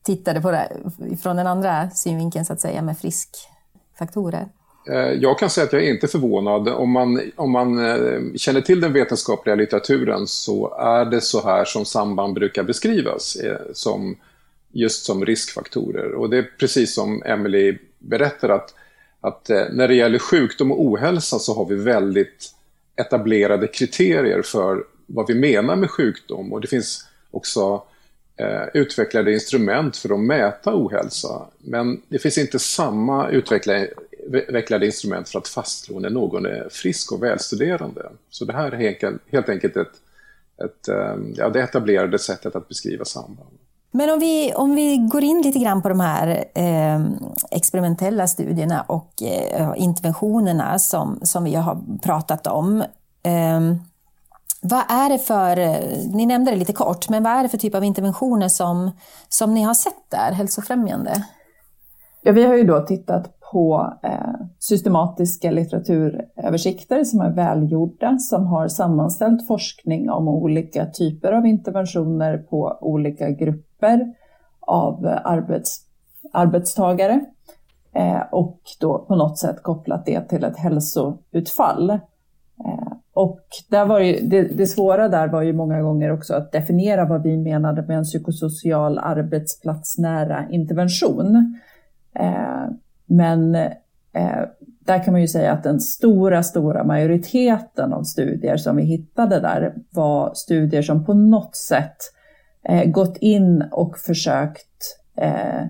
tittade 0.04 0.42
på 0.42 0.52
det 0.52 0.70
från 1.22 1.36
den 1.36 1.48
andra 1.48 1.90
synvinkeln 1.90 2.46
så 2.46 2.54
att 2.54 2.62
säga 2.62 2.82
med 2.82 2.98
friskfaktorer? 2.98 4.50
Eh, 4.90 5.12
jag 5.12 5.40
kan 5.40 5.50
säga 5.50 5.66
att 5.66 5.74
jag 5.74 5.84
är 5.84 5.90
inte 5.90 6.08
förvånad. 6.08 6.70
Om 6.70 6.92
man, 6.92 7.22
om 7.36 7.52
man 7.52 7.86
eh, 7.86 8.22
känner 8.36 8.62
till 8.62 8.82
den 8.82 8.94
vetenskapliga 8.94 9.56
litteraturen 9.56 10.28
så 10.28 10.76
är 10.80 11.06
det 11.06 11.22
så 11.22 11.42
här 11.44 11.66
som 11.66 11.86
samband 11.86 12.34
brukar 12.34 12.64
beskrivas. 12.64 13.36
Eh, 13.36 13.60
som 13.74 14.16
just 14.72 15.06
som 15.06 15.26
riskfaktorer. 15.26 16.14
Och 16.14 16.30
det 16.30 16.38
är 16.38 16.50
precis 16.60 16.96
som 16.96 17.24
Emily 17.24 17.78
berättar 18.00 18.50
att, 18.50 18.74
att 19.22 19.50
när 19.50 19.88
det 19.88 19.96
gäller 19.96 20.20
sjukdom 20.20 20.72
och 20.72 20.82
ohälsa 20.82 21.40
så 21.40 21.56
har 21.56 21.66
vi 21.66 21.76
väldigt 21.76 22.54
etablerade 22.96 23.68
kriterier 23.68 24.42
för 24.42 24.84
vad 25.06 25.28
vi 25.28 25.36
menar 25.36 25.76
med 25.76 25.90
sjukdom 25.90 26.54
och 26.54 26.62
det 26.62 26.68
finns 26.68 27.06
också 27.32 27.84
eh, 28.38 28.68
utvecklade 28.74 29.34
instrument 29.34 29.98
för 29.98 30.14
att 30.14 30.20
mäta 30.20 30.76
ohälsa. 30.76 31.46
Men 31.60 32.02
det 32.08 32.20
finns 32.20 32.38
inte 32.38 32.60
samma 32.60 33.30
utvecklade, 33.30 33.90
utvecklade 34.36 34.86
instrument 34.86 35.30
för 35.30 35.40
att 35.40 35.48
fastslå 35.48 36.00
när 36.00 36.10
någon 36.10 36.46
är 36.46 36.68
frisk 36.72 37.12
och 37.12 37.24
välstuderande. 37.24 38.10
Så 38.30 38.46
det 38.46 38.54
här 38.54 38.72
är 38.72 39.18
helt 39.32 39.50
enkelt 39.50 39.78
ett, 39.78 39.94
ett, 40.66 40.88
eh, 40.88 41.16
ja, 41.36 41.50
det 41.50 41.62
etablerade 41.62 42.20
sättet 42.20 42.56
att 42.56 42.68
beskriva 42.68 43.06
samband. 43.06 43.50
Men 43.92 44.10
om 44.10 44.20
vi, 44.20 44.54
om 44.56 44.76
vi 44.76 44.98
går 44.98 45.24
in 45.24 45.42
lite 45.42 45.60
grann 45.60 45.82
på 45.82 45.90
de 45.90 46.00
här 46.00 46.46
eh, 46.56 47.02
experimentella 47.52 48.28
studierna 48.28 48.82
och 48.82 49.24
eh, 49.24 49.74
interventionerna 49.76 50.80
som, 50.80 51.20
som 51.22 51.44
vi 51.44 51.56
har 51.56 51.80
pratat 52.04 52.48
om. 52.48 52.82
Eh, 53.24 53.60
vad 54.62 54.84
är 54.90 55.10
det 55.10 55.20
för, 55.20 55.56
ni 56.16 56.26
nämnde 56.26 56.52
det 56.52 56.58
lite 56.58 56.74
kort, 56.74 57.10
men 57.10 57.24
vad 57.24 57.34
är 57.34 57.44
det 57.44 57.50
för 57.50 57.58
typ 57.58 57.76
av 57.76 57.84
interventioner 57.84 58.50
som, 58.50 58.92
som 59.30 59.54
ni 59.54 59.62
har 59.62 59.74
sett 59.74 60.10
där, 60.10 60.32
hälsofrämjande? 60.32 61.26
Ja, 62.22 62.32
vi 62.32 62.44
har 62.44 62.56
ju 62.56 62.64
då 62.64 62.80
tittat 62.80 63.41
på 63.52 63.94
eh, 64.04 64.46
systematiska 64.60 65.52
litteraturöversikter 65.52 67.04
som 67.04 67.22
är 67.22 67.32
välgjorda, 67.32 68.18
som 68.18 68.48
har 68.48 68.68
sammanställt 68.68 69.48
forskning 69.48 70.10
om 70.10 70.28
olika 70.28 70.86
typer 70.86 71.32
av 71.32 71.46
interventioner 71.46 72.38
på 72.38 72.78
olika 72.82 73.30
grupper 73.30 74.14
av 74.60 75.06
eh, 75.06 75.18
arbets, 75.24 75.80
arbetstagare 76.34 77.20
eh, 77.94 78.22
och 78.32 78.62
då 78.80 79.00
på 79.00 79.16
något 79.16 79.40
sätt 79.40 79.64
kopplat 79.64 80.06
det 80.06 80.22
till 80.22 80.44
ett 80.44 80.58
hälsoutfall. 80.58 81.90
Eh, 81.90 82.92
och 83.14 83.42
där 83.70 83.86
var 83.86 84.00
ju, 84.00 84.28
det, 84.28 84.42
det, 84.42 84.68
svåra 84.68 85.08
där 85.08 85.28
var 85.28 85.42
ju 85.42 85.54
många 85.54 85.82
gånger 85.82 86.12
också 86.12 86.34
att 86.34 86.52
definiera 86.52 87.06
vad 87.06 87.24
vi 87.24 87.38
menade 87.38 87.82
med 87.82 87.98
en 87.98 88.04
psykosocial 88.04 88.98
arbetsplatsnära 88.98 90.50
intervention. 90.50 91.60
Eh, 92.16 92.66
men 93.12 93.56
eh, 93.56 94.46
där 94.80 95.04
kan 95.04 95.12
man 95.12 95.22
ju 95.22 95.28
säga 95.28 95.52
att 95.52 95.64
den 95.64 95.80
stora, 95.80 96.44
stora 96.44 96.84
majoriteten 96.84 97.94
av 97.94 98.04
studier 98.04 98.58
som 98.58 98.76
vi 98.76 98.84
hittade 98.84 99.40
där 99.40 99.76
var 99.90 100.34
studier 100.34 100.82
som 100.82 101.06
på 101.06 101.14
något 101.14 101.56
sätt 101.56 101.98
eh, 102.64 102.92
gått 102.92 103.18
in 103.18 103.64
och 103.72 103.98
försökt 103.98 104.98
eh, 105.18 105.62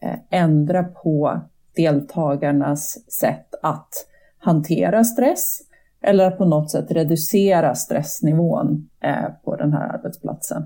eh 0.00 0.18
ändra 0.30 0.84
på 0.84 1.40
deltagarnas 1.76 3.12
sätt 3.20 3.54
att 3.62 3.90
hantera 4.38 5.04
stress 5.04 5.60
eller 6.02 6.24
att 6.24 6.38
på 6.38 6.44
något 6.44 6.70
sätt 6.70 6.90
reducera 6.90 7.74
stressnivån 7.74 8.88
eh, 9.00 9.24
på 9.44 9.56
den 9.56 9.72
här 9.72 9.94
arbetsplatsen. 9.94 10.62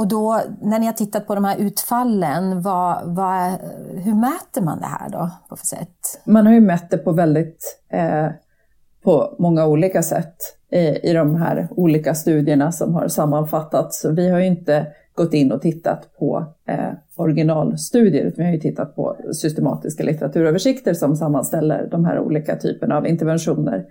Och 0.00 0.08
då, 0.08 0.40
när 0.62 0.78
ni 0.78 0.86
har 0.86 0.92
tittat 0.92 1.26
på 1.26 1.34
de 1.34 1.44
här 1.44 1.56
utfallen, 1.58 2.62
vad, 2.62 2.98
vad, 3.04 3.50
hur 3.94 4.14
mäter 4.14 4.62
man 4.62 4.80
det 4.80 4.86
här 4.86 5.08
då 5.08 5.30
på 5.48 5.56
för 5.56 5.66
sätt? 5.66 6.20
Man 6.24 6.46
har 6.46 6.52
ju 6.52 6.60
mätt 6.60 6.90
det 6.90 6.98
på 6.98 7.12
väldigt, 7.12 7.82
eh, 7.88 8.26
på 9.02 9.36
många 9.38 9.66
olika 9.66 10.02
sätt 10.02 10.36
i, 10.70 11.10
i 11.10 11.12
de 11.12 11.34
här 11.34 11.68
olika 11.70 12.14
studierna 12.14 12.72
som 12.72 12.94
har 12.94 13.08
sammanfattats. 13.08 14.00
Så 14.00 14.10
vi 14.10 14.28
har 14.28 14.38
ju 14.38 14.46
inte 14.46 14.86
gått 15.14 15.34
in 15.34 15.52
och 15.52 15.62
tittat 15.62 16.18
på 16.18 16.44
eh, 16.68 16.92
originalstudier, 17.16 18.24
utan 18.24 18.36
vi 18.36 18.44
har 18.44 18.52
ju 18.52 18.60
tittat 18.60 18.96
på 18.96 19.16
systematiska 19.32 20.02
litteraturöversikter 20.02 20.94
som 20.94 21.16
sammanställer 21.16 21.88
de 21.90 22.04
här 22.04 22.18
olika 22.18 22.56
typerna 22.56 22.96
av 22.96 23.06
interventioner. 23.06 23.84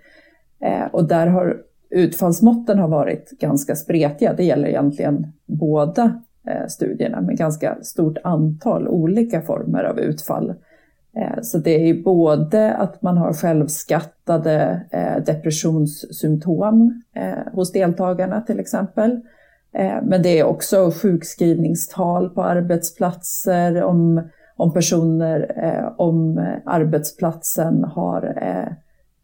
Eh, 0.62 0.86
och 0.92 1.08
där 1.08 1.28
har 1.28 1.58
utfallsmåtten 1.90 2.80
har 2.80 2.88
varit 2.88 3.30
ganska 3.40 3.76
spretiga. 3.76 4.34
Det 4.34 4.44
gäller 4.44 4.68
egentligen 4.68 5.28
båda 5.46 6.22
eh, 6.48 6.68
studierna 6.68 7.22
med 7.22 7.38
ganska 7.38 7.78
stort 7.82 8.18
antal 8.24 8.88
olika 8.88 9.42
former 9.42 9.84
av 9.84 10.00
utfall. 10.00 10.54
Eh, 11.16 11.42
så 11.42 11.58
det 11.58 11.90
är 11.90 12.04
både 12.04 12.74
att 12.74 13.02
man 13.02 13.18
har 13.18 13.34
självskattade 13.34 14.82
eh, 14.92 15.24
depressionssymptom 15.24 17.02
hos 17.52 17.72
deltagarna 17.72 18.42
till 18.42 18.60
exempel. 18.60 19.22
Men 20.04 20.22
det 20.22 20.40
är 20.40 20.44
också 20.44 20.92
sjukskrivningstal 20.92 22.30
på 22.30 22.44
arbetsplatser, 22.44 23.84
om, 23.84 24.22
om 24.56 24.74
personer, 24.74 25.52
om 25.98 26.46
arbetsplatsen 26.66 27.84
har 27.84 28.36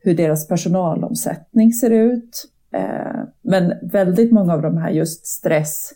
hur 0.05 0.15
deras 0.15 0.47
personalomsättning 0.47 1.73
ser 1.73 1.89
ut. 1.89 2.45
Eh, 2.75 3.23
men 3.41 3.73
väldigt 3.81 4.31
många 4.31 4.53
av 4.53 4.61
de 4.61 4.77
här 4.77 4.89
just 4.89 5.27
stress, 5.27 5.91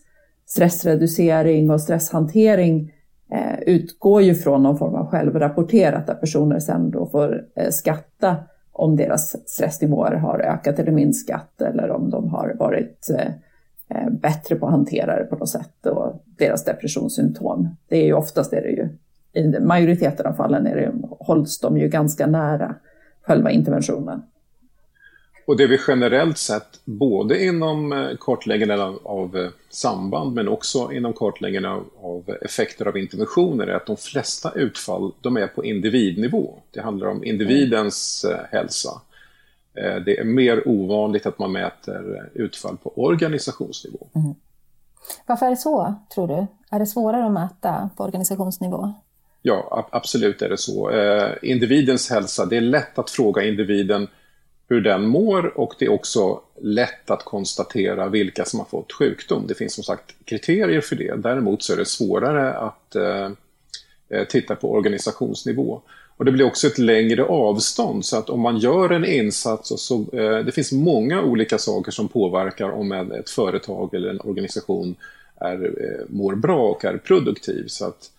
stressreducering 0.46 1.70
och 1.70 1.82
stresshantering 1.82 2.94
eh, 3.32 3.60
utgår 3.60 4.22
ju 4.22 4.36
från 4.36 4.64
någon 4.64 4.78
form 4.78 4.96
av 4.96 5.08
självrapporterat 5.08 6.08
där 6.08 6.14
personer 6.14 6.60
sen 6.60 6.92
då 6.92 7.06
får 7.06 7.46
eh, 7.56 7.70
skatta 7.70 8.36
om 8.72 8.96
deras 8.96 9.50
stressnivåer 9.50 10.12
har 10.12 10.40
ökat 10.40 10.80
eller 10.80 10.92
minskat 10.92 11.62
eller 11.62 11.92
om 11.92 12.10
de 12.10 12.30
har 12.30 12.56
varit 12.60 13.08
bättre 14.12 14.56
på 14.56 14.66
att 14.66 14.72
hantera 14.72 15.20
det 15.20 15.26
på 15.26 15.36
något 15.36 15.50
sätt 15.50 15.86
och 15.86 16.24
deras 16.38 16.64
depressionssymptom. 16.64 17.76
Det 17.88 17.98
är 17.98 18.06
ju 18.06 18.14
oftast 18.14 18.54
är 18.54 18.62
det 18.62 18.70
ju, 18.70 18.90
i 19.34 19.60
majoriteten 19.60 20.26
av 20.26 20.34
fallen 20.34 20.68
är 20.68 20.76
det, 20.76 20.92
hålls 21.20 21.60
de 21.60 21.78
ju 21.78 21.88
ganska 21.88 22.28
nära 22.28 22.76
själva 23.22 23.52
interventionen. 23.52 24.22
Och 25.50 25.58
det 25.58 25.68
vi 25.68 25.80
generellt 25.88 26.38
sett, 26.38 26.80
både 26.86 27.46
inom 27.46 27.94
eh, 27.94 28.10
kartläggningen 28.20 28.82
av, 28.82 29.00
av 29.04 29.38
eh, 29.38 29.50
samband 29.70 30.34
men 30.34 30.48
också 30.48 30.92
inom 30.92 31.14
kartläggningen 31.14 31.66
av, 31.66 31.90
av, 32.02 32.36
effekter 32.42 32.86
av 32.86 32.98
interventioner 32.98 33.68
är 33.68 33.76
att 33.76 33.86
de 33.86 33.98
flesta 33.98 34.52
utfall 34.52 35.12
de 35.22 35.38
är 35.38 35.48
på 35.48 35.66
individnivå. 35.66 36.60
Det 36.72 36.82
handlar 36.82 37.08
om 37.08 37.24
individens 37.24 38.26
eh, 38.26 38.40
hälsa. 38.52 39.02
Det 40.06 40.20
är 40.20 40.24
mer 40.24 40.68
ovanligt 40.68 41.26
att 41.26 41.40
man 41.40 41.52
mäter 41.52 42.30
utfall 42.34 42.78
på 42.78 42.94
organisationsnivå. 42.96 44.08
Mm. 44.16 44.36
Varför 45.26 45.46
är 45.46 45.50
det 45.50 45.58
så, 45.58 45.94
tror 46.14 46.28
du? 46.28 46.48
Är 46.76 46.80
det 46.80 46.86
svårare 46.86 47.26
att 47.26 47.32
mäta 47.32 47.90
på 47.98 48.04
organisationsnivå? 48.04 48.94
Ja, 49.42 49.88
absolut 49.92 50.42
är 50.42 50.50
det 50.50 50.58
så. 50.58 50.90
Eh, 50.90 51.32
individens 51.42 52.10
hälsa, 52.10 52.46
det 52.46 52.58
är 52.58 52.62
lätt 52.62 53.00
att 53.00 53.10
fråga 53.10 53.44
individen 53.44 54.08
hur 54.70 54.82
den 54.82 55.06
mår 55.06 55.60
och 55.60 55.74
det 55.80 55.86
är 55.86 55.92
också 55.92 56.42
lätt 56.62 57.12
att 57.12 57.26
konstatera 57.26 58.10
vilka 58.10 58.46
som 58.46 58.60
har 58.60 58.66
fått 58.66 58.92
sjukdom. 58.92 59.48
Det 59.48 59.56
finns 59.56 59.74
som 59.74 59.84
sagt 59.84 60.16
kriterier 60.26 60.82
för 60.82 60.96
det. 60.96 61.16
Däremot 61.16 61.64
så 61.64 61.74
är 61.74 61.78
det 61.78 61.86
svårare 61.86 62.54
att 62.54 62.96
eh, 62.96 63.32
eh, 64.10 64.28
titta 64.28 64.56
på 64.56 64.72
organisationsnivå. 64.72 65.82
Och 66.18 66.26
det 66.26 66.32
blir 66.32 66.46
också 66.46 66.68
ett 66.68 66.78
längre 66.78 67.24
avstånd 67.24 68.06
så 68.06 68.18
att 68.18 68.30
om 68.30 68.42
man 68.42 68.58
gör 68.58 68.90
en 68.90 69.06
insats 69.06 69.72
och 69.72 69.80
så, 69.80 70.06
eh, 70.14 70.46
det 70.46 70.52
finns 70.52 70.72
många 70.72 71.22
olika 71.22 71.58
saker 71.58 71.92
som 71.92 72.08
påverkar 72.08 72.70
om 72.70 72.92
en, 72.92 73.12
ett 73.12 73.30
företag 73.30 73.94
eller 73.94 74.10
en 74.10 74.22
organisation 74.22 74.96
är, 75.36 75.66
eh, 75.66 76.06
mår 76.08 76.36
bra 76.36 76.70
och 76.70 76.86
är 76.86 76.98
produktiv. 76.98 77.64
Så 77.68 77.86
att 77.86 78.12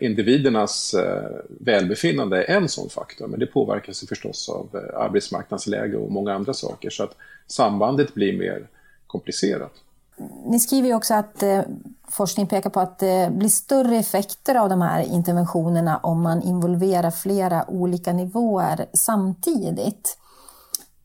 individernas 0.00 0.94
eh, 0.94 1.30
välbefinnande 1.60 2.44
är 2.44 2.56
en 2.56 2.68
sån 2.68 2.88
faktor, 2.88 3.26
men 3.26 3.40
det 3.40 3.46
påverkas 3.46 4.02
ju 4.02 4.06
förstås 4.06 4.48
av 4.48 4.68
eh, 4.74 5.00
arbetsmarknadsläge 5.00 5.96
och 5.96 6.12
många 6.12 6.34
andra 6.34 6.54
saker, 6.54 6.90
så 6.90 7.02
att 7.02 7.16
sambandet 7.46 8.14
blir 8.14 8.38
mer 8.38 8.68
komplicerat. 9.06 9.72
Ni 10.46 10.60
skriver 10.60 10.88
ju 10.88 10.94
också 10.94 11.14
att 11.14 11.42
eh, 11.42 11.60
forskning 12.08 12.46
pekar 12.46 12.70
på 12.70 12.80
att 12.80 12.98
det 12.98 13.32
blir 13.32 13.48
större 13.48 13.96
effekter 13.96 14.54
av 14.54 14.68
de 14.68 14.80
här 14.80 15.00
interventionerna 15.12 15.96
om 15.96 16.22
man 16.22 16.42
involverar 16.42 17.10
flera 17.10 17.70
olika 17.70 18.12
nivåer 18.12 18.86
samtidigt. 18.92 20.18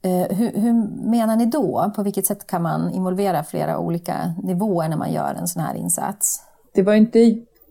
Eh, 0.02 0.38
hur, 0.38 0.52
hur, 0.52 0.74
menar 1.10 1.36
ni 1.36 1.46
då? 1.46 1.92
På 1.96 2.04
vilket 2.04 2.26
sätt 2.26 2.48
kan 2.48 2.62
man 2.62 2.92
involvera 2.92 3.44
flera 3.44 3.80
olika 3.80 4.34
nivåer 4.44 4.90
när 4.90 4.98
man 4.98 5.14
gör 5.14 5.34
en 5.34 5.48
sån 5.48 5.62
här 5.62 5.76
insats? 5.76 6.42
Det 6.74 6.84
var 6.84 6.94
inte 6.94 7.20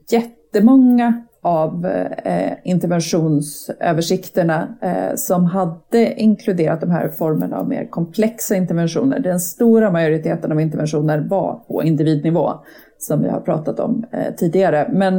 jätte 0.09 0.38
jättemånga 0.53 1.23
av 1.43 1.87
eh, 2.25 2.53
interventionsöversikterna 2.65 4.77
eh, 4.83 5.15
som 5.17 5.45
hade 5.45 6.15
inkluderat 6.15 6.81
de 6.81 6.91
här 6.91 7.09
formerna 7.09 7.59
av 7.59 7.69
mer 7.69 7.91
komplexa 7.91 8.57
interventioner. 8.57 9.21
Den 9.21 9.41
stora 9.41 9.91
majoriteten 9.91 10.53
av 10.53 10.61
interventioner 10.61 11.19
var 11.19 11.61
på 11.69 11.83
individnivå, 11.83 12.53
som 12.99 13.23
vi 13.23 13.29
har 13.29 13.41
pratat 13.41 13.81
om 13.81 14.05
eh, 14.13 14.35
tidigare. 14.35 14.91
Men 14.93 15.19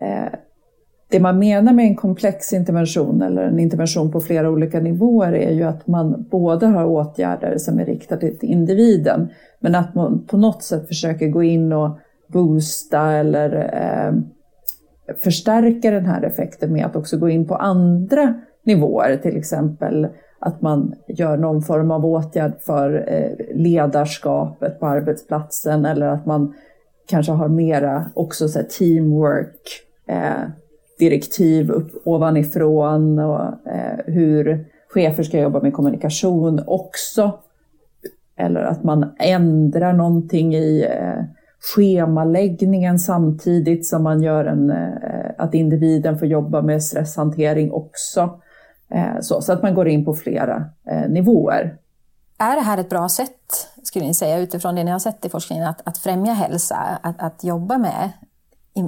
eh, 0.00 0.32
det 1.10 1.20
man 1.20 1.38
menar 1.38 1.72
med 1.72 1.84
en 1.84 1.96
komplex 1.96 2.52
intervention 2.52 3.22
eller 3.22 3.42
en 3.42 3.58
intervention 3.58 4.12
på 4.12 4.20
flera 4.20 4.50
olika 4.50 4.80
nivåer 4.80 5.32
är 5.32 5.52
ju 5.52 5.62
att 5.62 5.86
man 5.86 6.26
både 6.30 6.66
har 6.66 6.84
åtgärder 6.84 7.58
som 7.58 7.78
är 7.78 7.86
riktade 7.86 8.30
till 8.30 8.50
individen, 8.50 9.28
men 9.60 9.74
att 9.74 9.94
man 9.94 10.26
på 10.26 10.36
något 10.36 10.62
sätt 10.62 10.88
försöker 10.88 11.28
gå 11.28 11.42
in 11.42 11.72
och 11.72 11.98
boosta 12.32 13.12
eller 13.12 13.54
eh, 13.54 14.12
förstärka 15.18 15.90
den 15.90 16.06
här 16.06 16.22
effekten 16.22 16.72
med 16.72 16.86
att 16.86 16.96
också 16.96 17.18
gå 17.18 17.28
in 17.28 17.46
på 17.46 17.54
andra 17.54 18.34
nivåer, 18.62 19.16
till 19.16 19.36
exempel 19.36 20.08
att 20.38 20.62
man 20.62 20.94
gör 21.08 21.36
någon 21.36 21.62
form 21.62 21.90
av 21.90 22.06
åtgärd 22.06 22.52
för 22.60 23.04
eh, 23.08 23.56
ledarskapet 23.56 24.80
på 24.80 24.86
arbetsplatsen 24.86 25.84
eller 25.84 26.06
att 26.06 26.26
man 26.26 26.54
kanske 27.06 27.32
har 27.32 27.48
mera 27.48 28.10
också 28.14 28.48
så 28.48 28.60
teamwork, 28.78 29.82
eh, 30.06 30.50
direktiv 30.98 31.70
upp 31.70 32.02
ovanifrån 32.04 33.18
och 33.18 33.42
eh, 33.66 33.98
hur 34.06 34.64
chefer 34.88 35.22
ska 35.22 35.38
jobba 35.40 35.60
med 35.60 35.72
kommunikation 35.72 36.62
också. 36.66 37.38
Eller 38.36 38.60
att 38.60 38.84
man 38.84 39.10
ändrar 39.18 39.92
någonting 39.92 40.54
i 40.54 40.86
eh, 40.90 41.24
schemaläggningen 41.60 42.98
samtidigt 42.98 43.86
som 43.86 44.02
man 44.02 44.22
gör 44.22 44.44
en, 44.44 44.70
eh, 44.70 45.30
att 45.38 45.54
individen 45.54 46.18
får 46.18 46.28
jobba 46.28 46.62
med 46.62 46.82
stresshantering 46.82 47.72
också. 47.72 48.40
Eh, 48.90 49.20
så, 49.20 49.42
så 49.42 49.52
att 49.52 49.62
man 49.62 49.74
går 49.74 49.88
in 49.88 50.04
på 50.04 50.14
flera 50.14 50.64
eh, 50.90 51.08
nivåer. 51.08 51.76
Är 52.38 52.56
det 52.56 52.62
här 52.62 52.78
ett 52.78 52.88
bra 52.88 53.08
sätt, 53.08 53.68
skulle 53.82 54.04
ni 54.04 54.14
säga, 54.14 54.38
utifrån 54.38 54.74
det 54.74 54.84
ni 54.84 54.90
har 54.90 54.98
sett 54.98 55.24
i 55.24 55.28
forskningen, 55.28 55.66
att, 55.66 55.88
att 55.88 55.98
främja 55.98 56.32
hälsa, 56.32 56.76
att, 57.02 57.22
att 57.22 57.44
jobba 57.44 57.78
med 57.78 58.10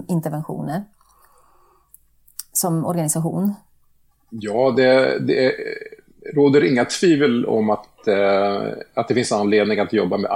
interventioner 0.09 0.85
som 2.53 2.87
organisation? 2.87 3.55
Ja, 4.31 4.75
det, 4.77 5.19
det 5.19 5.53
råder 6.35 6.65
inga 6.65 6.85
tvivel 6.85 7.47
om 7.47 7.71
att, 7.71 8.09
att 8.95 9.09
det 9.09 9.15
finns 9.15 9.33
anledning 9.33 9.79
att 9.79 9.93
jobba 9.93 10.17
med 10.17 10.31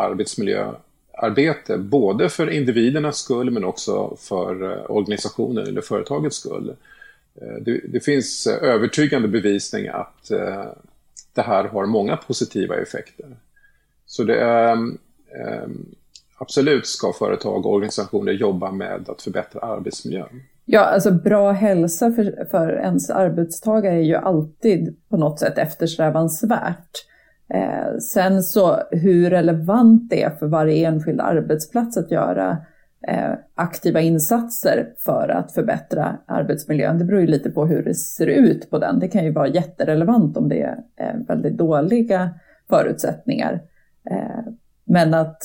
arbete, 1.16 1.78
både 1.78 2.28
för 2.28 2.50
individernas 2.50 3.16
skull 3.16 3.50
men 3.50 3.64
också 3.64 4.16
för 4.18 4.72
eh, 4.72 4.90
organisationen 4.90 5.66
eller 5.66 5.80
företagets 5.80 6.36
skull. 6.36 6.76
Eh, 7.40 7.54
det, 7.60 7.80
det, 7.88 8.00
finns 8.00 8.46
eh, 8.46 8.68
övertygande 8.68 9.28
bevisning 9.28 9.88
att 9.88 10.30
det 11.34 11.42
här 11.42 11.64
har 11.64 11.86
många 11.86 12.16
positiva 12.16 12.76
effekter. 12.76 13.26
Så 14.06 14.24
det 14.24 14.40
är 14.40 14.72
ehm, 14.72 14.98
absolut 16.38 16.86
ska 16.86 17.12
företag 17.12 17.66
och 17.66 17.72
organisationer 17.72 18.32
jobba 18.32 18.72
med 18.72 19.08
att 19.08 19.22
förbättra 19.22 19.60
arbetsmiljön. 19.60 20.42
Ja, 20.64 20.80
alltså 20.80 21.10
bra 21.10 21.52
hälsa 21.52 22.12
för, 22.12 22.46
för 22.50 22.68
ens 22.72 23.10
arbetstagare 23.10 23.94
är 23.94 24.02
ju 24.02 24.14
alltid 24.14 24.96
på 25.08 25.16
något 25.16 25.40
sätt 25.40 25.58
eftersträvansvärt. 25.58 27.06
Eh, 27.48 27.98
sen 27.98 28.42
så 28.42 28.78
hur 28.90 29.30
relevant 29.30 30.10
det 30.10 30.22
är 30.22 30.30
för 30.30 30.46
varje 30.46 30.88
enskild 30.88 31.20
arbetsplats 31.20 31.96
att 31.96 32.10
göra 32.10 32.58
eh, 33.08 33.32
aktiva 33.54 34.00
insatser 34.00 34.92
för 34.98 35.28
att 35.28 35.52
förbättra 35.52 36.16
arbetsmiljön, 36.26 36.98
det 36.98 37.04
beror 37.04 37.20
ju 37.20 37.26
lite 37.26 37.50
på 37.50 37.66
hur 37.66 37.82
det 37.82 37.94
ser 37.94 38.26
ut 38.26 38.70
på 38.70 38.78
den. 38.78 38.98
Det 38.98 39.08
kan 39.08 39.24
ju 39.24 39.32
vara 39.32 39.48
jätterelevant 39.48 40.36
om 40.36 40.48
det 40.48 40.62
är 40.62 40.78
eh, 40.96 41.16
väldigt 41.28 41.56
dåliga 41.56 42.30
förutsättningar. 42.68 43.62
Eh, 44.10 44.52
men 44.84 45.14
att, 45.14 45.42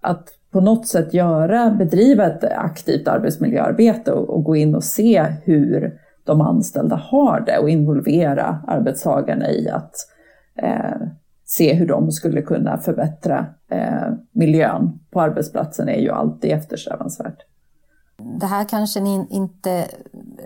att 0.00 0.28
på 0.50 0.60
något 0.60 0.86
sätt 0.86 1.14
göra, 1.14 1.70
bedriva 1.70 2.26
ett 2.26 2.44
aktivt 2.44 3.08
arbetsmiljöarbete 3.08 4.12
och, 4.12 4.30
och, 4.30 4.44
gå 4.44 4.56
in 4.56 4.74
och 4.74 4.84
se 4.84 5.26
hur 5.44 6.00
de 6.24 6.40
anställda 6.40 6.96
har 6.96 7.40
det 7.40 7.58
och 7.58 7.70
involvera 7.70 8.62
arbetstagarna 8.66 9.50
i 9.50 9.68
att 9.68 9.94
eh, 10.56 11.06
se 11.50 11.74
hur 11.74 11.86
de 11.86 12.12
skulle 12.12 12.42
kunna 12.42 12.78
förbättra 12.78 13.46
eh, 13.70 14.12
miljön 14.32 15.00
på 15.10 15.20
arbetsplatsen 15.20 15.88
är 15.88 16.00
ju 16.00 16.10
alltid 16.10 16.50
eftersträvansvärt. 16.50 17.38
Det 18.40 18.46
här 18.46 18.64
kanske 18.64 19.00
ni 19.00 19.26
inte 19.30 19.86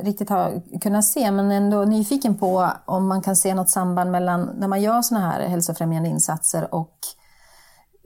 riktigt 0.02 0.30
har 0.30 0.62
kunnat 0.80 1.04
se, 1.04 1.30
men 1.30 1.50
ändå 1.50 1.84
nyfiken 1.84 2.34
på 2.34 2.70
om 2.84 3.08
man 3.08 3.22
kan 3.22 3.36
se 3.36 3.54
något 3.54 3.70
samband 3.70 4.10
mellan 4.10 4.50
när 4.58 4.68
man 4.68 4.82
gör 4.82 5.02
sådana 5.02 5.30
här 5.30 5.48
hälsofrämjande 5.48 6.08
insatser 6.08 6.74
och 6.74 6.98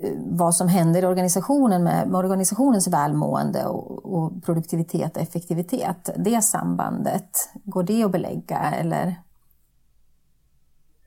eh, 0.02 0.12
vad 0.16 0.54
som 0.54 0.68
händer 0.68 1.02
i 1.02 1.06
organisationen 1.06 1.84
med, 1.84 2.08
med 2.08 2.18
organisationens 2.18 2.88
välmående 2.88 3.66
och, 3.66 4.14
och, 4.14 4.44
produktivitet 4.44 5.16
och 5.16 5.22
effektivitet. 5.22 6.10
Det 6.16 6.42
sambandet, 6.42 7.30
går 7.64 7.82
det 7.82 8.04
att 8.04 8.12
belägga 8.12 8.58
eller? 8.58 9.16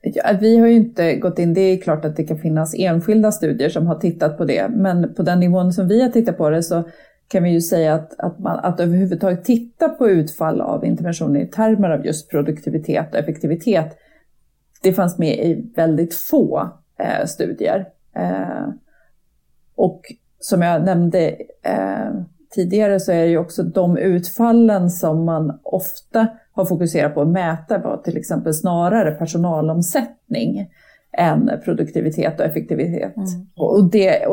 Ja, 0.01 0.37
vi 0.39 0.57
har 0.57 0.67
ju 0.67 0.73
inte 0.73 1.15
gått 1.15 1.39
in, 1.39 1.53
det 1.53 1.61
är 1.61 1.77
klart 1.77 2.05
att 2.05 2.15
det 2.15 2.23
kan 2.23 2.37
finnas 2.37 2.75
enskilda 2.77 3.31
studier 3.31 3.69
som 3.69 3.87
har 3.87 3.95
tittat 3.95 4.37
på 4.37 4.45
det, 4.45 4.69
men 4.69 5.13
på 5.13 5.23
den 5.23 5.39
nivån 5.39 5.73
som 5.73 5.87
vi 5.87 6.01
har 6.01 6.09
tittat 6.09 6.37
på 6.37 6.49
det 6.49 6.63
så 6.63 6.83
kan 7.27 7.43
vi 7.43 7.49
ju 7.49 7.61
säga 7.61 7.93
att, 7.93 8.19
att, 8.19 8.39
man, 8.39 8.59
att 8.59 8.79
överhuvudtaget 8.79 9.45
titta 9.45 9.89
på 9.89 10.09
utfall 10.09 10.61
av 10.61 10.85
interventioner 10.85 11.39
i 11.39 11.47
termer 11.47 11.89
av 11.89 12.05
just 12.05 12.29
produktivitet 12.29 13.13
och 13.13 13.19
effektivitet, 13.19 13.97
det 14.81 14.93
fanns 14.93 15.17
med 15.17 15.45
i 15.45 15.71
väldigt 15.75 16.15
få 16.15 16.69
eh, 16.97 17.25
studier. 17.25 17.85
Eh, 18.15 18.69
och 19.75 20.01
som 20.39 20.61
jag 20.61 20.85
nämnde 20.85 21.35
eh, 21.61 22.11
tidigare 22.55 22.99
så 22.99 23.11
är 23.11 23.21
det 23.21 23.29
ju 23.29 23.37
också 23.37 23.63
de 23.63 23.97
utfallen 23.97 24.89
som 24.89 25.25
man 25.25 25.59
ofta 25.63 26.27
har 26.51 26.65
fokuserat 26.65 27.13
på 27.13 27.21
att 27.21 27.27
mäta 27.27 27.77
var 27.77 27.97
till 27.97 28.17
exempel 28.17 28.53
snarare 28.53 29.11
personalomsättning 29.11 30.69
än 31.17 31.51
produktivitet 31.63 32.39
och 32.39 32.45
effektivitet. 32.45 33.17
Mm. 33.17 33.47
Och, 33.55 33.91
det, 33.91 34.25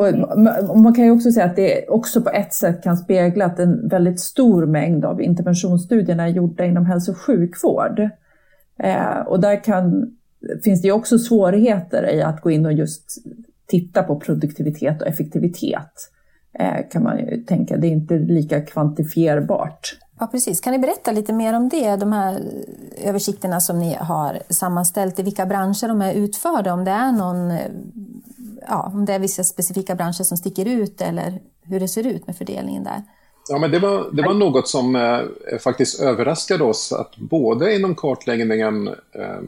och 0.69 0.79
man 0.79 0.95
kan 0.95 1.05
ju 1.05 1.11
också 1.11 1.33
säga 1.33 1.47
att 1.47 1.57
det 1.57 1.89
också 1.89 2.23
på 2.23 2.31
ett 2.31 2.53
sätt 2.53 2.83
kan 2.83 2.97
spegla 2.97 3.45
att 3.45 3.59
en 3.59 3.89
väldigt 3.89 4.21
stor 4.21 4.67
mängd 4.67 5.05
av 5.05 5.23
interventionsstudierna 5.23 6.23
är 6.23 6.29
gjorda 6.29 6.65
inom 6.65 6.87
hälso 6.87 7.13
och 7.13 7.19
sjukvård. 7.19 8.01
Eh, 8.79 9.19
och 9.27 9.41
där 9.41 9.65
kan, 9.65 10.17
finns 10.65 10.83
det 10.83 10.89
ju 10.89 10.93
också 10.93 11.19
svårigheter 11.19 12.11
i 12.15 12.23
att 12.23 12.41
gå 12.41 12.51
in 12.51 12.67
och 12.67 12.73
just 12.73 13.05
titta 13.67 14.03
på 14.03 14.21
produktivitet 14.21 15.03
och 15.03 15.09
effektivitet 15.09 16.11
kan 16.93 17.03
man 17.03 17.19
ju 17.19 17.45
tänka. 17.45 17.77
Det 17.77 17.87
är 17.87 17.91
inte 17.91 18.15
lika 18.15 18.61
kvantifierbart. 18.61 19.99
Ja, 20.21 20.27
precis. 20.27 20.61
Kan 20.61 20.73
ni 20.73 20.79
berätta 20.79 21.13
lite 21.13 21.33
mer 21.33 21.55
om 21.55 21.69
det, 21.69 21.97
de 21.97 22.13
här 22.13 22.43
översikterna 23.05 23.61
som 23.61 23.79
ni 23.79 23.95
har 23.95 24.43
sammanställt, 24.49 25.19
i 25.19 25.23
vilka 25.23 25.47
branscher 25.47 25.89
de 25.89 26.03
är 26.03 26.15
utförda, 26.15 26.73
om 26.73 26.85
det 26.85 26.91
är 26.91 27.13
någon, 27.13 27.59
ja, 28.69 28.91
om 28.95 29.05
det 29.05 29.13
är 29.13 29.19
vissa 29.19 29.45
specifika 29.45 29.95
branscher 29.95 30.23
som 30.23 30.37
sticker 30.37 30.67
ut 30.67 31.01
eller 31.01 31.41
hur 31.63 31.81
det 31.81 31.89
ser 31.89 32.07
ut 32.07 32.27
med 32.27 32.37
fördelningen 32.37 32.85
där? 32.85 33.03
Ja, 33.49 33.59
men 33.59 33.71
det 33.71 33.79
var, 33.79 34.11
det 34.13 34.23
var 34.23 34.35
något 34.35 34.69
som 34.69 34.97
eh, 34.97 35.59
faktiskt 35.59 36.01
överraskade 36.01 36.65
oss, 36.65 36.93
att 36.93 37.17
både 37.17 37.75
inom 37.75 37.95
kartläggningen 37.95 38.89
eh, 38.89 39.41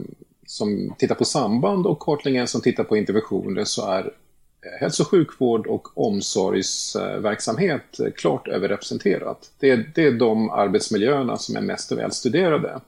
som 0.45 0.93
tittar 0.97 1.15
på 1.15 1.25
samband 1.25 1.87
och 1.87 1.99
kartläggningen 1.99 2.47
som 2.47 2.61
tittar 2.61 2.83
på 2.83 2.97
interventioner 2.97 3.63
så 3.63 3.91
är 3.91 3.99
eh, 3.99 4.11
Eh, 4.65 4.79
hälso 4.79 5.03
och 5.03 5.09
sjukvård 5.09 5.67
och 5.67 5.97
omsorgsverksamhet 5.97 7.99
eh, 7.99 8.11
klart 8.11 8.47
överrepresenterat. 8.47 9.51
Det 9.59 9.69
är, 9.69 9.91
det 9.95 10.07
är 10.07 10.11
de 10.11 10.49
arbetsmiljöerna 10.49 11.37
som 11.37 11.55
är 11.55 11.61
mest 11.61 11.91
välstuderade. 11.91 12.79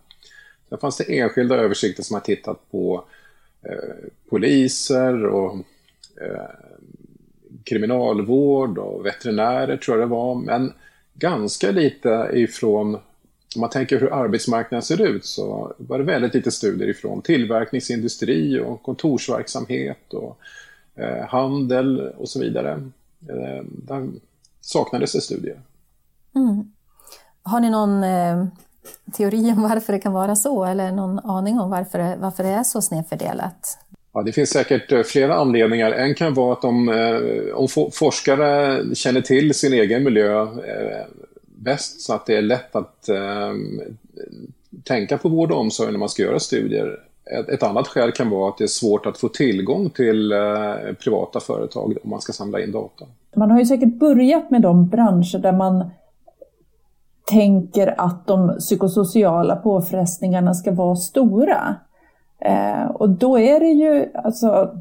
Där 0.70 0.78
fanns 0.78 0.98
det 0.98 1.20
enskilda 1.20 1.56
översikter 1.56 2.04
som 2.04 2.14
har 2.14 2.22
tittat 2.22 2.72
på 2.72 3.06
eh, 3.62 4.10
poliser 4.30 5.26
och 5.26 5.56
eh, 6.22 6.50
kriminalvård 7.64 8.78
och 8.78 9.06
veterinärer 9.06 9.78
tror 9.78 10.00
jag 10.00 10.08
det 10.08 10.12
var, 10.12 10.36
men 10.36 10.74
ganska 11.14 11.72
lite 11.72 12.30
ifrån 12.34 12.98
om 13.56 13.62
man 13.62 13.70
tänker 13.70 14.00
hur 14.00 14.14
arbetsmarknaden 14.14 14.82
ser 14.82 15.02
ut 15.02 15.26
så 15.26 15.74
var 15.78 15.98
det 15.98 16.04
väldigt 16.04 16.34
lite 16.34 16.52
studier 16.52 16.90
ifrån 16.90 17.22
tillverkningsindustri 17.22 18.60
och 18.60 18.84
kontorsverksamhet 18.84 20.14
och 20.14 20.30
eh, 20.30 20.36
handel 21.28 22.00
och 22.00 22.30
så 22.30 22.40
vidare. 22.40 22.72
Eh, 23.30 23.64
där 23.66 24.10
saknades 24.62 25.14
det 25.14 25.22
studier. 25.22 25.60
Mm. 26.36 26.72
Har 27.44 27.60
ni 27.60 27.70
någon 27.70 28.04
eh, 28.04 28.46
teori 29.14 29.52
om 29.52 29.62
varför 29.62 29.94
det 29.94 30.00
kan 30.00 30.14
vara 30.14 30.36
så 30.36 30.64
eller 30.66 30.92
någon 30.92 31.20
aning 31.20 31.60
om 31.60 31.70
varför 31.70 32.00
det, 32.00 32.16
varför 32.20 32.44
det 32.44 32.50
är 32.50 32.64
så 32.64 32.82
snedfördelat? 32.82 33.78
Ja, 34.14 34.22
det 34.24 34.32
finns 34.32 34.50
säkert 34.50 34.92
eh, 34.92 35.04
flera 35.04 35.36
anledningar. 35.36 35.92
En 35.92 36.16
kan 36.16 36.34
vara 36.34 36.54
att 36.54 36.64
om, 36.64 36.90
eh, 36.90 37.56
om 37.56 37.68
forskare 37.92 38.84
känner 38.96 39.22
till 39.22 39.54
sin 39.54 39.74
egen 39.74 40.04
miljö 40.04 40.42
eh, 40.42 41.06
bäst 41.44 42.02
så 42.02 42.14
att 42.14 42.26
det 42.26 42.36
är 42.36 42.42
lätt 42.42 42.76
att 42.76 43.10
eh, 43.10 43.54
tänka 44.84 45.18
på 45.18 45.30
vård 45.30 45.52
och 45.52 45.60
omsorg 45.60 45.92
när 45.92 46.00
man 46.00 46.10
ska 46.10 46.24
göra 46.24 46.40
studier. 46.40 47.00
Ett, 47.26 47.50
ett, 47.50 47.64
annat 47.64 47.88
skäl 47.88 48.12
kan 48.12 48.30
vara 48.30 48.50
att 48.50 48.58
det 48.58 48.64
är 48.64 48.68
svårt 48.68 49.06
att 49.06 49.18
få 49.18 49.30
tillgång 49.30 49.90
till 49.90 50.32
eh, 50.32 50.38
privata 51.04 51.40
företag 51.40 51.98
om 52.04 52.10
man 52.10 52.22
ska 52.22 52.34
samla 52.34 52.60
in 52.60 52.72
data. 52.72 53.06
Man 53.36 53.52
har 53.52 53.60
ju 53.60 53.66
säkert 53.66 54.00
börjat 54.00 54.50
med 54.50 54.62
de 54.62 54.88
branscher 54.88 55.38
där 55.38 55.52
man 55.52 55.90
tänker 57.26 58.02
att 58.02 58.28
de 58.28 58.56
psykosociala 58.60 59.56
påfrestningarna 59.56 60.54
ska 60.54 60.72
vara 60.72 60.96
stora. 60.96 61.76
Eh, 62.40 62.86
och 62.86 63.10
då 63.10 63.40
är 63.40 63.60
det 63.60 63.70
ju 63.70 64.12
alltså, 64.14 64.78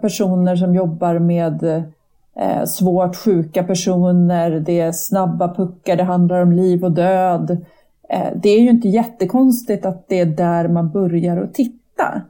personer 0.00 0.56
som 0.56 0.74
jobbar 0.74 1.18
med 1.18 1.62
eh, 2.36 2.64
svårt 2.64 3.16
sjuka 3.16 3.64
personer, 3.64 4.50
det 4.50 4.80
är 4.80 4.92
snabba 4.92 5.54
puckar, 5.54 5.96
det 5.96 6.04
handlar 6.04 6.42
om 6.42 6.52
liv 6.52 6.84
och 6.84 6.92
död. 6.92 7.64
Eh, 8.10 8.32
det 8.42 8.48
är 8.48 8.60
ju 8.60 8.70
inte 8.70 8.88
jättekonstigt 8.88 9.86
att 9.86 10.08
det 10.08 10.20
är 10.20 10.26
där 10.26 10.68
man 10.68 10.90
börjar 10.90 11.36
att 11.36 11.54
titta. 11.54 12.22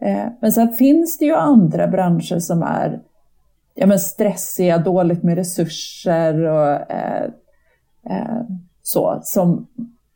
Eh, 0.00 0.26
men 0.40 0.52
sen 0.52 0.72
finns 0.72 1.18
det 1.18 1.24
ju 1.24 1.34
andra 1.34 1.88
branscher 1.88 2.38
som 2.38 2.62
är 2.62 3.00
ja, 3.74 3.86
men 3.86 3.98
stressiga, 3.98 4.78
dåligt 4.78 5.22
med 5.22 5.36
resurser 5.36 6.44
och 6.44 6.90
eh, 6.92 7.24
eh, 8.10 8.42
så, 8.82 9.20
som, 9.22 9.66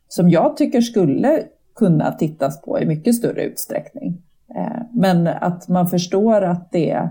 som 0.07 0.29
jag 0.29 0.57
tycker 0.57 0.81
skulle 0.81 1.43
kunna 1.75 2.11
tittas 2.11 2.61
på 2.61 2.79
i 2.79 2.85
mycket 2.85 3.15
större 3.15 3.43
utsträckning. 3.43 4.21
Eh, 4.55 4.81
men 4.93 5.27
att 5.27 5.67
man 5.67 5.87
förstår 5.87 6.41
att 6.41 6.71
det 6.71 6.91
är 6.91 7.09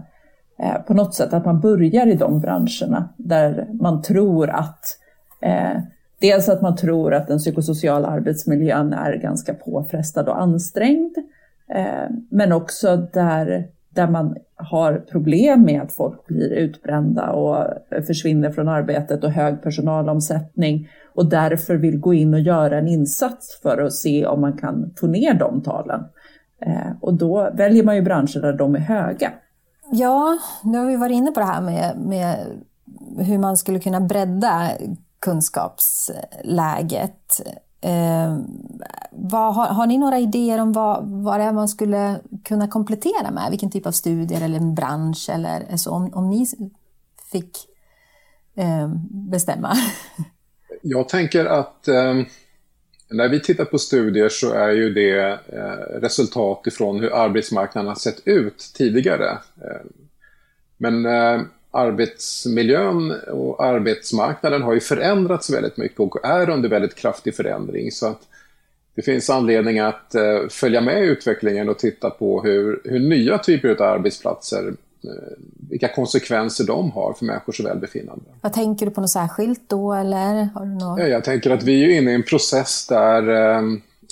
eh, 0.59 0.83
på 0.83 0.95
något 0.95 1.15
sätt 1.15 1.33
att 1.33 1.45
man 1.45 1.61
börjar 1.61 2.07
i 2.07 2.15
de 2.15 2.41
branscherna 2.41 3.09
där 3.17 3.69
man 3.81 4.03
tror 4.03 4.51
att 4.51 4.85
eh, 5.41 5.81
Dels 6.21 6.49
att 6.49 6.63
man 6.63 6.77
tror 6.77 7.15
att 7.15 7.29
den 7.29 7.39
psykosociala 7.39 8.09
arbetsmiljön 8.09 8.93
är 8.93 9.17
ganska 9.17 9.55
påfrestad 9.55 10.29
och 10.29 10.41
ansträngd. 10.41 11.17
Eh, 11.75 12.11
men 12.31 12.53
också 12.53 12.97
där, 12.97 13.67
där 13.91 14.09
man 14.09 14.37
har 14.57 14.95
problem 14.95 15.63
med 15.63 15.83
att 15.83 15.93
folk 15.93 16.27
blir 16.27 16.53
utbrända 16.53 17.31
och 17.31 17.67
försvinner 18.07 18.51
från 18.51 18.69
arbetet 18.69 19.25
och 19.25 19.31
hög 19.31 19.63
personalomsättning 19.63 20.89
och 21.15 21.29
därför 21.29 21.77
vill 21.77 21.99
gå 21.99 22.15
in 22.15 22.35
och 22.35 22.41
göra 22.41 22.79
en 22.79 22.89
insats 22.89 23.61
för 23.63 23.79
att 23.79 23.93
se 23.93 24.27
om 24.27 24.41
man 24.41 24.59
kan 24.59 24.95
få 25.01 25.07
ner 25.07 25.35
de 25.35 25.63
talen. 25.63 26.05
Eh, 26.61 26.93
och 27.01 27.15
då 27.15 27.51
väljer 27.55 27.85
man 27.85 27.97
ju 27.97 28.03
branscher 28.03 28.41
där 28.41 28.53
de 28.53 28.75
är 28.75 28.81
höga. 28.81 29.33
Ja, 29.93 30.39
nu 30.65 30.79
har 30.79 30.87
vi 30.87 30.97
varit 30.97 31.15
inne 31.15 31.31
på 31.31 31.41
det 31.41 31.47
här 31.47 31.63
med, 31.63 31.97
med 31.97 32.37
hur 33.19 33.39
man 33.39 33.57
skulle 33.57 33.79
kunna 33.79 34.01
bredda 34.01 34.71
kunskapsläget. 35.21 37.41
Eh, 37.81 38.39
vad, 39.11 39.55
har, 39.55 39.67
har, 39.67 39.87
ni 39.87 39.99
några 39.99 40.19
idéer 40.19 40.61
om 40.61 40.73
vad, 40.73 41.09
vad 41.09 41.41
det 41.41 41.45
är 41.45 41.53
man 41.53 41.69
skulle 41.69 42.21
kunna 42.45 42.69
komplettera 42.69 43.31
med? 43.31 43.51
Vilken 43.51 43.71
typ 43.71 43.87
av 43.87 43.93
studier 43.93 44.43
eller 44.43 44.57
en 44.57 44.75
bransch 44.75 45.31
eller 45.31 45.77
så, 45.77 45.91
om, 45.91 46.15
om 46.15 46.31
ni 46.31 46.47
fick 47.33 47.57
eh, 48.57 48.89
bestämma? 49.11 49.77
Jag 50.83 51.09
tänker 51.09 51.45
att 51.45 51.89
eh, 51.89 52.15
när 53.11 53.29
vi 53.29 53.41
tittar 53.41 53.65
på 53.65 53.79
studier 53.79 54.29
så 54.29 54.53
är 54.53 54.71
ju 54.71 54.95
det 54.95 55.39
eh, 55.47 56.01
resultat 56.01 56.67
ifrån 56.67 57.01
hur 57.01 57.15
arbetsmarknaden 57.15 57.89
har 57.89 57.95
sett 57.95 58.27
ut 58.27 58.73
tidigare. 58.75 59.31
Eh, 59.31 59.87
men 60.77 61.07
eh, 61.07 61.41
arbetsmiljön 61.71 63.15
och 63.29 63.65
arbetsmarknaden 63.65 64.63
har 64.63 64.75
ju 64.75 64.81
förändrats 64.81 65.51
väldigt 65.51 65.77
mycket 65.77 66.01
och 66.01 66.25
är 66.25 66.51
under 66.51 66.69
väldigt 66.69 66.95
kraftig 66.95 67.35
förändring. 67.35 67.93
Så 67.93 68.07
att 68.07 68.21
det 68.95 69.03
finns 69.03 69.31
anledning 69.31 69.79
att 69.79 70.15
eh, 70.15 70.49
följa 70.51 70.81
med 70.81 71.05
i 71.05 71.07
utvecklingen 71.07 71.69
och 71.69 71.79
titta 71.79 72.11
på 72.11 72.43
hur, 72.43 72.81
hur 72.85 72.99
nya 72.99 73.39
typer 73.39 73.69
av 73.69 73.83
arbetsplatser 73.83 74.73
Eh, 75.05 75.11
vilka 75.71 75.89
konsekvenser 75.89 76.65
de 76.65 76.91
har 76.91 77.13
för 77.13 77.25
människors 77.25 77.61
välbefinnande. 77.61 78.25
Vad 78.41 78.53
tänker 78.53 78.87
du 78.87 78.93
på 78.93 79.01
något 79.01 79.11
särskilt 79.11 79.69
då? 79.69 79.93
Eller 79.93 80.49
har 80.55 80.65
du 80.65 80.75
något... 80.75 81.09
Jag 81.09 81.25
tänker 81.25 81.51
att 81.51 81.63
vi 81.63 81.85
är 81.85 81.99
inne 81.99 82.11
i 82.11 82.15
en 82.15 82.23
process 82.23 82.87
där 82.87 83.29
eh, 83.29 83.63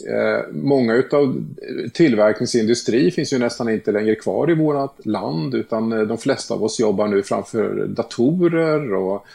Eh, 0.04 0.52
många 0.52 0.94
utav 0.94 1.44
eh, 1.62 1.90
tillverkningsindustri 1.90 3.10
finns 3.10 3.32
ju 3.32 3.38
nästan 3.38 3.68
inte 3.68 3.92
längre 3.92 4.14
kvar 4.14 4.50
i 4.50 4.54
vårt 4.54 5.06
land 5.06 5.54
utan 5.54 5.92
eh, 5.92 6.00
de 6.00 6.18
flesta 6.18 6.54
av 6.54 6.64
oss 6.64 6.80
jobbar 6.80 7.08
nu 7.08 7.22
framför 7.22 7.86
datorer 7.86 8.94
och 8.94 9.26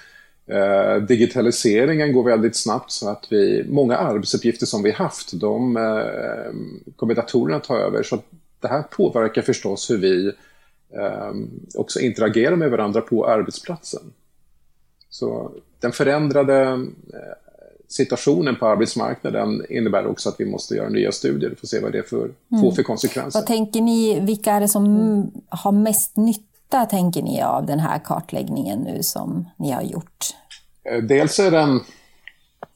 eh, 0.53 0.97
digitaliseringen 1.01 2.13
går 2.13 2.23
väldigt 2.23 2.55
snabbt 2.55 2.91
så 2.91 3.09
att 3.09 3.27
vi, 3.29 3.65
många 3.69 3.97
arbetsuppgifter 3.97 4.65
som 4.65 4.83
vi 4.83 4.91
haft 4.91 5.39
de 5.39 5.77
eh, 5.77 6.93
kommer 6.95 7.15
datorerna 7.15 7.59
ta 7.59 7.77
över. 7.77 8.03
Så 8.03 8.19
det 8.59 8.67
här 8.67 8.81
påverkar 8.81 9.41
förstås 9.41 9.91
hur 9.91 9.97
vi 9.97 10.31
också 11.75 11.99
interagerar 11.99 12.55
med 12.55 12.71
varandra 12.71 13.01
på 13.01 13.27
arbetsplatsen. 13.27 14.01
Så 15.09 15.51
den 15.79 15.91
förändrade 15.91 16.85
situationen 17.91 18.55
på 18.55 18.67
arbetsmarknaden 18.67 19.65
innebär 19.69 20.07
också 20.07 20.29
att 20.29 20.35
vi 20.39 20.45
måste 20.45 20.75
göra 20.75 20.89
nya 20.89 21.11
studier 21.11 21.49
för 21.49 21.65
att 21.65 21.69
se 21.69 21.79
vad 21.79 21.91
det 21.91 22.09
får 22.09 22.31
mm. 22.51 22.75
för 22.75 22.83
konsekvenser. 22.83 23.39
Vad 23.39 23.47
tänker 23.47 23.81
ni, 23.81 24.19
vilka 24.19 24.51
är 24.51 24.61
det 24.61 24.67
som 24.67 24.85
mm. 24.85 25.31
har 25.49 25.71
mest 25.71 26.17
nytta 26.17 26.85
tänker 26.85 27.21
ni 27.21 27.41
av 27.41 27.65
den 27.65 27.79
här 27.79 27.99
kartläggningen 27.99 28.79
nu 28.79 29.03
som 29.03 29.49
ni 29.57 29.71
har 29.71 29.81
gjort? 29.81 30.25
Eh, 30.83 30.97
dels 30.97 31.39
är 31.39 31.51
den 31.51 31.79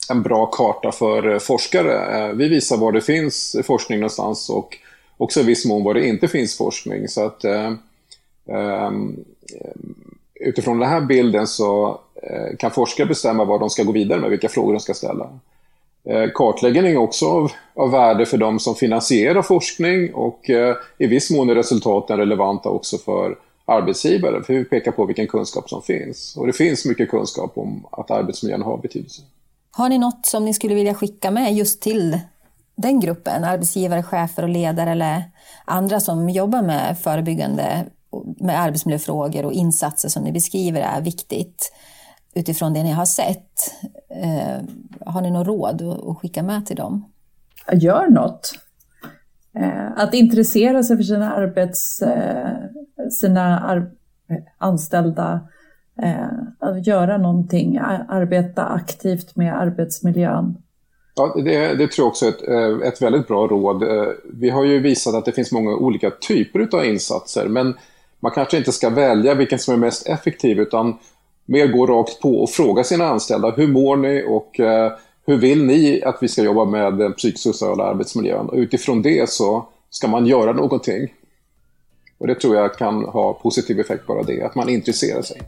en 0.10 0.24
bra 0.24 0.46
karta 0.46 0.92
för 0.92 1.34
eh, 1.34 1.40
forskare. 1.40 2.34
Vi 2.34 2.48
visar 2.48 2.78
var 2.78 2.92
det 2.92 3.02
finns 3.02 3.56
forskning 3.64 4.00
någonstans 4.00 4.50
och 4.50 4.78
också 5.18 5.40
i 5.40 5.44
viss 5.44 5.66
mån 5.66 5.84
var 5.84 5.94
det 5.94 6.08
inte 6.08 6.28
finns 6.28 6.58
forskning. 6.58 7.08
Så 7.08 7.26
att 7.26 7.46
Ehm, 8.50 9.24
utifrån 10.36 10.80
den 10.80 10.90
här 10.90 11.02
bilden 11.02 11.48
så 11.48 11.88
eh, 11.90 11.98
Eh, 12.30 12.58
kan 12.58 12.72
forskare 12.72 13.08
bestämma 13.08 13.46
vad 13.46 13.60
de 13.60 13.70
ska 13.70 13.84
gå 13.84 13.92
vidare 13.92 14.20
med, 14.20 14.30
vilka 14.30 14.50
frågor 14.50 14.74
de 14.74 14.80
ska 14.80 14.94
ställa. 14.94 15.30
Eh, 16.06 16.30
kartläggning 16.34 16.92
är 16.92 16.98
också 16.98 17.26
av, 17.26 17.52
av 17.76 17.92
värde 17.92 18.26
för 18.26 18.38
de 18.38 18.60
som 18.60 18.76
finansierar 18.76 19.42
forskning 19.42 20.14
och 20.14 20.50
eh, 20.50 20.76
i 20.98 21.08
viss 21.08 21.32
mån 21.32 21.50
är 21.50 21.56
resultaten 21.56 22.18
relevanta 22.18 22.70
också 22.70 22.98
för 22.98 23.36
arbetsgivare, 23.66 24.44
för 24.44 24.54
vi 24.54 24.66
pekar 24.66 24.92
på 24.92 25.06
vilken 25.06 25.28
kunskap 25.28 25.70
som 25.70 25.82
finns. 25.82 26.38
Och 26.38 26.48
det 26.48 26.54
finns 26.54 26.86
mycket 26.86 27.10
kunskap 27.10 27.58
om 27.58 27.88
att 27.92 28.12
arbetsmiljön 28.12 28.62
har 28.62 28.78
betydelse. 28.78 29.22
Har 29.72 29.90
ni 29.90 29.98
något 29.98 30.26
som 30.26 30.46
ni 30.46 30.54
skulle 30.54 30.76
vilja 30.76 30.94
skicka 30.94 31.32
med 31.32 31.54
just 31.54 31.82
till 31.82 32.20
den 32.76 33.00
gruppen, 33.00 33.44
arbetsgivare, 33.44 34.04
chefer 34.04 34.44
och 34.44 34.50
ledare 34.50 34.92
eller 34.92 35.24
andra 35.66 36.00
som 36.00 36.30
jobbar 36.30 36.62
med 36.62 36.98
förebyggande 37.00 37.86
med 38.40 38.62
arbetsmiljöfrågor 38.62 39.46
och 39.46 39.54
insatser 39.54 40.10
som 40.10 40.24
ni 40.24 40.32
beskriver 40.32 40.82
är 40.82 41.02
viktigt 41.02 41.72
utifrån 42.36 42.74
det 42.74 42.84
ni 42.84 42.92
har 42.92 43.06
sett. 43.06 43.74
Eh, 44.10 44.64
har 45.06 45.22
ni 45.22 45.32
något 45.32 45.48
råd 45.48 45.82
att 45.82 46.18
skicka 46.18 46.44
med 46.44 46.66
till 46.66 46.76
dem? 46.76 47.06
Gör 47.74 48.08
något. 48.08 48.52
Eh, 49.60 49.92
att 49.96 50.14
intressera 50.14 50.84
sig 50.84 50.98
för 50.98 51.04
sina, 51.04 51.34
arbets, 51.34 52.02
eh, 52.02 52.50
sina 53.12 53.60
ar 53.60 53.92
anställda, 54.58 55.48
att 56.60 56.88
göra 56.88 57.18
någonting, 57.18 57.78
arbeta 58.10 58.66
aktivt 58.66 59.36
med 59.36 59.60
arbetsmiljön. 59.60 60.58
Ja, 61.16 61.34
det, 61.36 61.76
det 61.76 61.88
tror 61.88 62.06
jag 62.06 62.08
också 62.08 62.26
är 62.26 62.30
ett, 62.30 62.94
ett 62.94 63.02
väldigt 63.02 63.28
bra 63.28 63.48
råd. 63.48 63.84
Vi 64.34 64.50
har 64.50 64.64
ju 64.64 64.80
visat 64.80 65.16
att 65.16 65.26
det 65.26 65.32
finns 65.32 65.52
många 65.52 65.76
olika 65.76 66.10
typer 66.10 66.78
av 66.78 66.86
insatser, 66.86 67.48
men 67.48 67.74
man 68.20 68.32
kanske 68.32 68.58
inte 68.58 68.72
ska 68.72 68.90
välja 68.90 69.34
vilken 69.34 69.60
som 69.60 69.74
är 69.74 69.78
mest 69.78 70.08
effektiv 70.08 70.60
utan 70.60 70.98
mer 71.46 71.68
gå 71.68 71.86
rakt 71.86 72.22
på 72.22 72.44
och 72.44 72.50
fråga 72.50 72.84
sina 72.84 73.06
anställda 73.06 73.52
hur 73.52 73.68
mår 73.68 73.96
ni 73.96 74.24
och 74.28 74.60
eh, 74.60 74.92
hur 75.26 75.38
vill 75.38 75.66
ni 75.66 76.04
att 76.04 76.18
vi 76.22 76.28
ska 76.28 76.42
jobba 76.42 76.66
med 76.66 76.94
den 76.94 77.14
psykosociala 77.14 77.84
arbetsmiljön? 77.84 78.50
Och 78.50 78.58
utifrån 78.58 79.02
det 79.02 79.30
så 79.30 79.66
ska 79.90 80.08
man 80.08 80.26
göra 80.26 80.54
någonting. 80.54 81.14
Och 82.18 82.28
det 82.28 82.36
tror 82.36 82.56
jag 82.56 82.78
kan 82.78 83.06
ha 83.06 83.34
positiv 83.34 83.80
effekt 83.80 84.08
bara 84.08 84.24
det, 84.24 84.44
att 84.44 84.56
man 84.56 84.70
intresserar 84.70 85.22
sig. 85.22 85.42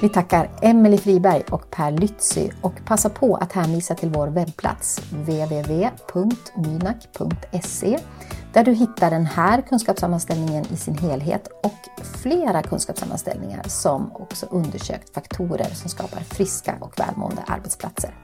Vi 0.00 0.08
tackar 0.08 0.50
Emelie 0.62 0.98
Friberg 0.98 1.42
och 1.50 1.70
Per 1.70 1.90
Lytzy 1.90 2.48
och 2.62 2.74
passar 2.86 3.10
på 3.10 3.36
att 3.36 3.52
hänvisa 3.52 3.94
till 3.94 4.08
vår 4.08 4.28
webbplats 4.28 5.00
www.mynak.se 5.10 5.88
där 8.56 8.64
du 8.64 8.72
hittar 8.72 9.10
den 9.10 9.26
här 9.26 9.62
kunskapssammanställningen 9.62 10.64
i 10.72 10.76
sin 10.76 10.98
helhet 10.98 11.48
och 11.62 12.04
flera 12.22 12.62
kunskapssammanställningar 12.62 13.62
som 13.68 14.16
också 14.16 14.46
undersökt 14.46 15.14
faktorer 15.14 15.74
som 15.74 15.90
skapar 15.90 16.20
friska 16.20 16.74
och 16.80 17.00
välmående 17.00 17.42
arbetsplatser. 17.46 18.14